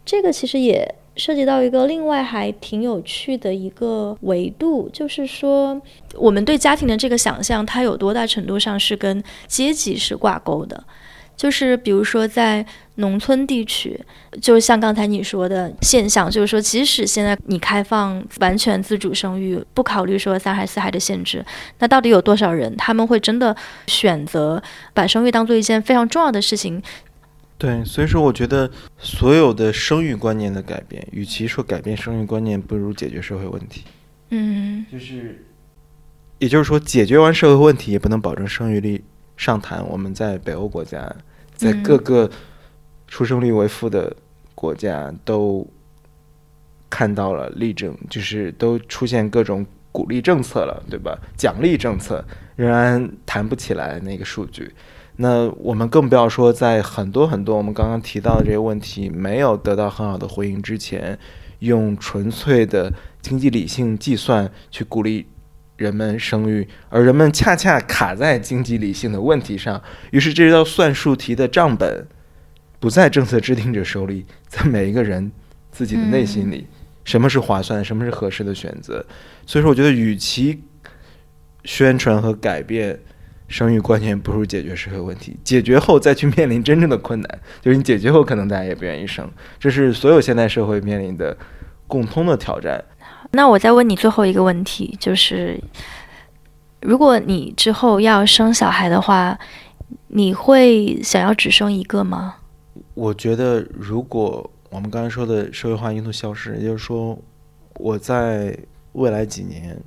[0.05, 5.81] 这个其实也涉及到一个另外还挺有趣的一个维度，就是说
[6.15, 10.83] 我们对家庭的这个想象，它有多大程度上是跟阶级是挂钩的？
[11.37, 12.65] 就是比如说在
[12.97, 13.99] 农村地区，
[14.41, 21.45] 就像刚才你说的现象，就是说即使现在你开放完全自主生育，不考虑说三孩四孩的限制，
[21.79, 23.57] 那到底有多少人他们会真的
[23.87, 24.63] 选择
[24.95, 26.83] 把生育当做一件非常重要的事情？
[27.59, 33.85] 对，所以说我觉得所有的生育观念的改变，与其说改变生育观念，不如解决社会问题。
[34.31, 35.45] 嗯，就是，
[36.39, 39.05] 也就是说，解决完社会问题，也不能保证生育率
[39.37, 39.87] 上谈。
[39.89, 41.15] 我们在北欧国家。
[41.55, 42.29] 在各个
[43.07, 44.17] 出生率为负的
[44.53, 45.65] 国家都
[46.91, 51.17] 看到了例证，就是都出现各种鼓励政策了，对吧？
[51.37, 52.25] 奖励政策
[52.57, 54.75] 仍然谈不起来那个数据。
[55.15, 61.17] 那我们更不要说，在很多很多我们刚刚提到的这些问题没有得到很好的回应之前，
[61.61, 65.29] 用纯粹的经济理性计算去鼓励。
[65.77, 72.07] 人们生育，而人们恰恰卡在经济理性的问题上，于是这道算术题的账本
[72.79, 75.33] 不在政策制定者手里，在每一个人
[75.71, 76.67] 自己的内心里，
[77.05, 79.05] 什么是划算，什么是合适的选择。
[79.47, 80.63] 所以说，我觉得与其
[81.65, 82.99] 宣传和改变
[83.49, 85.37] 生育观念，不如解决社会问题。
[85.43, 91.37] 解决后再去面临真正的困难，就是你解决后可能大家也不愿意生，这是所有现代社会面临的
[91.87, 92.85] 共通的挑战。
[93.35, 95.59] 那我再问你最后一个问题，就是
[96.83, 99.39] 如果你之后要生小孩的话，
[100.09, 102.37] 你会想要只生一个吗？
[102.93, 107.19] 我觉得，如果我们刚才说的社会化因素消失，也就是说，
[107.77, 108.55] 我在
[108.93, 109.81] 未来几年，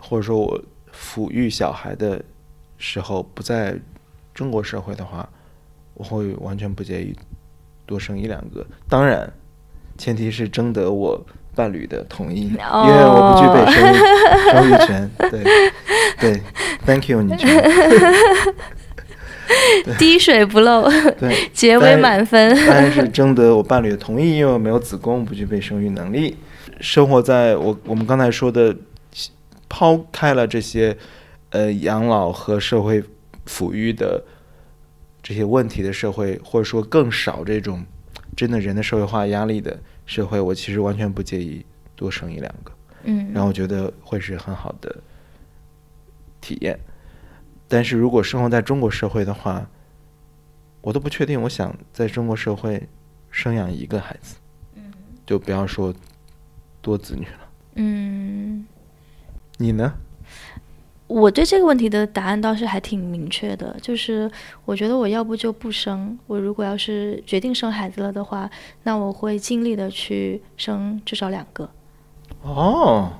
[0.00, 0.58] 或者说我
[0.94, 2.24] 抚育小孩的
[2.78, 3.78] 时候不在
[4.32, 5.28] 中国社会的话，
[5.92, 7.14] 我会完全不介意
[7.84, 8.66] 多生一两个。
[8.88, 9.30] 当然，
[9.98, 11.22] 前提是征得我。
[11.54, 13.96] 伴侣的同意，因为我不具备生育
[14.50, 15.10] 生育权。
[15.30, 15.42] 对
[16.20, 16.42] 对
[16.84, 17.70] ，Thank you，你觉得？
[19.98, 20.88] 滴水不漏，
[21.20, 22.56] 对，结尾满分。
[22.66, 26.36] 当然是征得我伴侣的同意，因为我没有子宫，不具备生育能力。
[26.80, 28.74] 生活在我我们刚才说的，
[29.68, 30.96] 抛开了这些
[31.50, 33.02] 呃养老和社会
[33.46, 34.22] 抚育的
[35.22, 37.84] 这些问题的社会，或者说更少这种
[38.34, 39.78] 真的人的社会化压力的。
[40.06, 41.64] 社会，我其实完全不介意
[41.96, 42.72] 多生一两个，
[43.04, 44.94] 嗯，然后我觉得会是很好的
[46.40, 46.78] 体验。
[47.66, 49.66] 但是如果生活在中国社会的话，
[50.82, 52.86] 我都不确定，我想在中国社会
[53.30, 54.36] 生养一个孩子，
[54.74, 54.92] 嗯，
[55.24, 55.92] 就不要说
[56.82, 58.66] 多子女了，嗯，
[59.56, 59.94] 你呢？
[61.06, 64.30] 我对这个问题的答案倒是还挺明确的，就是
[64.64, 66.18] 我觉得我要不就不生。
[66.26, 68.50] 我如果要是决定生孩子了的话，
[68.84, 71.68] 那我会尽力的去生至少两个。
[72.42, 73.12] 哦，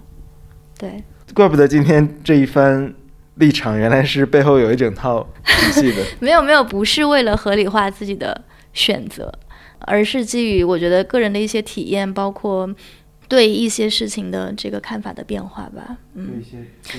[0.79, 1.05] 对，
[1.35, 2.95] 怪不得今天这一番
[3.35, 6.03] 立场原来是背后有一整套体系的。
[6.21, 9.31] 没有没有，不是为了合理化自己的选择，
[9.81, 12.75] 而是基于我觉得个人的一些体验，包括。
[13.29, 16.43] 对一些事情的这个看法的变化吧，嗯，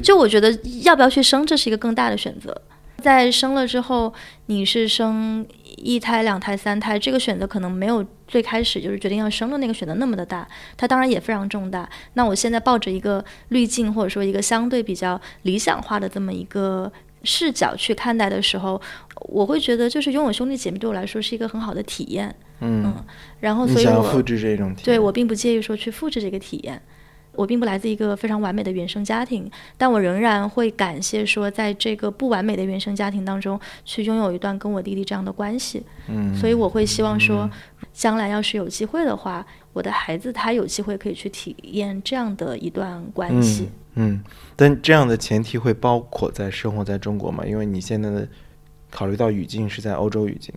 [0.01, 0.51] 就我觉得
[0.83, 2.61] 要不要去生，这是一个更大的选择。
[3.01, 4.11] 在生了之后，
[4.47, 5.45] 你是生
[5.77, 11.87] 一胎、两胎、三胎，这个选择可能没有最开始就是决定要生的那个选择那么的大，它当然也非常重大。
[12.13, 16.91] 那我现在抱着一个滤镜或者说一个相对比较理想化的这么一个
[17.25, 18.79] 视角去看待的时候，
[19.29, 22.33] 我会觉得就是拥有兄弟姐妹对我来说是一个很好的体验。
[22.61, 22.93] 嗯，
[23.39, 26.81] 然后所以我复制这种体验，对我并不介意说去复制这个体验。
[27.37, 35.83] 我并不来自一个非常完美的原生家庭，但我仍然会感谢说，在这个不完美的原生家庭当中，去拥有一段跟我弟弟这样的关系。
[36.07, 37.49] 嗯，所以我会希望说，
[37.91, 39.45] 将来要是有机会的话，
[39.75, 43.67] 我的孩子他有机会可以去体验这样的一段关系。
[43.95, 44.23] 嗯，
[44.55, 47.45] 但这样的前提会包括在生活在中国吗？
[47.45, 48.25] 因为你现在的
[48.89, 50.55] 考虑到语境是在欧洲语境。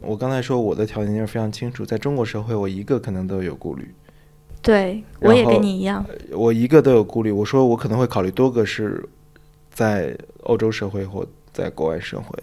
[0.00, 3.94] 我刚才说我的条件就是非常清楚，在中国社会，我一个可能都有顾虑。
[4.60, 6.04] 对，我也跟你一样。
[6.32, 7.30] 我一个都有顾虑。
[7.30, 9.08] 我说我可能会考虑多个是
[9.70, 12.36] 在欧洲社会或在国外社会。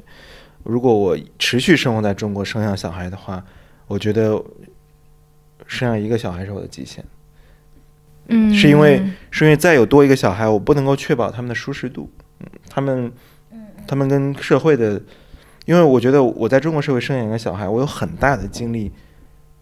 [0.63, 3.43] 如果我持续生活在中国生养小孩的话，
[3.87, 4.41] 我觉得
[5.67, 7.03] 生下一个小孩是我的极限。
[8.29, 12.09] 嗯，是因为是因为再有多一个小孩，我不能够确保他们的舒适度。
[12.39, 13.11] 嗯，他们，
[13.87, 15.01] 他们跟社会的，
[15.65, 18.91] 因为我觉得我在中国社会生养一个小孩，我有很大的精力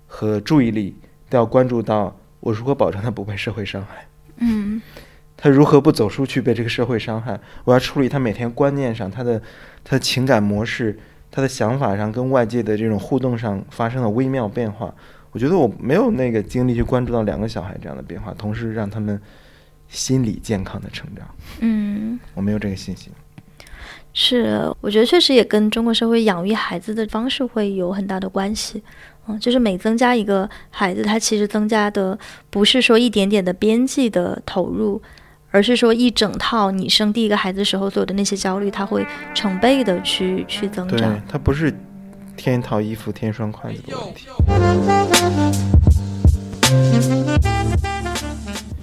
[0.08, 0.96] 和注意力
[1.30, 2.16] 都要关注到。
[2.42, 4.06] 我如何保证他不被社会伤害？
[4.38, 4.80] 嗯，
[5.36, 7.40] 他如何不走出去被这个社会伤害？
[7.64, 9.42] 我要处理他每天观念上他的
[9.84, 11.00] 他的情感模式、
[11.32, 14.94] 他的想法上跟外界的这种互动上发生了微妙变化。
[15.36, 19.20] 我觉得我没有那个精力去关注到两个小孩这样的变化，同时让他们
[19.90, 21.28] 心理健康的成长。
[21.60, 23.12] 嗯，我没有这个信心。
[24.14, 28.82] 是，我觉得确实也跟中国社会养育孩子的方式会有很大的关系。
[29.28, 32.18] 嗯，就是每增加一个孩子，他其实增加的
[32.50, 35.02] 不是说一点点的边际的投入，
[35.52, 40.98] 而是说一整套你生第一个孩子时候所有的那些焦虑，他会成倍的去去增长。
[40.98, 41.78] 对，他不是
[42.36, 44.28] 添一套衣服添一双筷子的问题。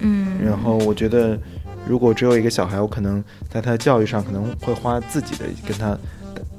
[0.01, 0.39] 嗯。
[0.45, 1.39] 然后我觉得，
[1.87, 5.97] 如果只有一个小孩，我可能在他的教育上可能会花自己的跟他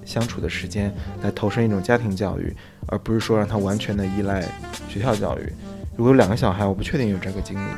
[0.06, 2.56] 相处的时间来投身一种家庭教育。
[2.88, 4.44] 而不是说让他完全的依赖
[4.90, 5.54] 学校教育。
[5.96, 7.70] 如果有两个小孩，我不确定有这个经历，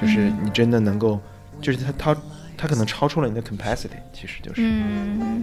[0.00, 1.20] 就是你真的能够，
[1.60, 2.16] 就是他他
[2.56, 4.62] 他可能超出了你的 capacity，其实就是。
[4.62, 5.42] 嗯，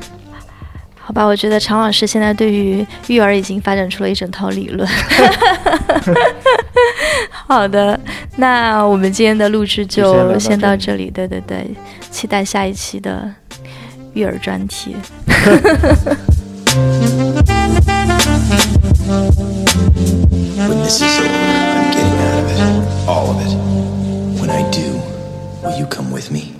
[1.05, 4.87] 好吧，我觉得常老师现在对于育儿已经发展出了一整套理论。
[7.45, 7.99] 好的，
[8.37, 11.11] 那我们今天的录制就先到这里。
[11.11, 11.69] 对对对，
[12.09, 13.29] 期待下一期的
[14.13, 14.95] 育儿专题。
[20.65, 22.61] When this is over, I'm getting out of it.
[23.07, 23.51] All of it.
[24.39, 25.01] When I do,
[25.61, 26.52] will you come with me?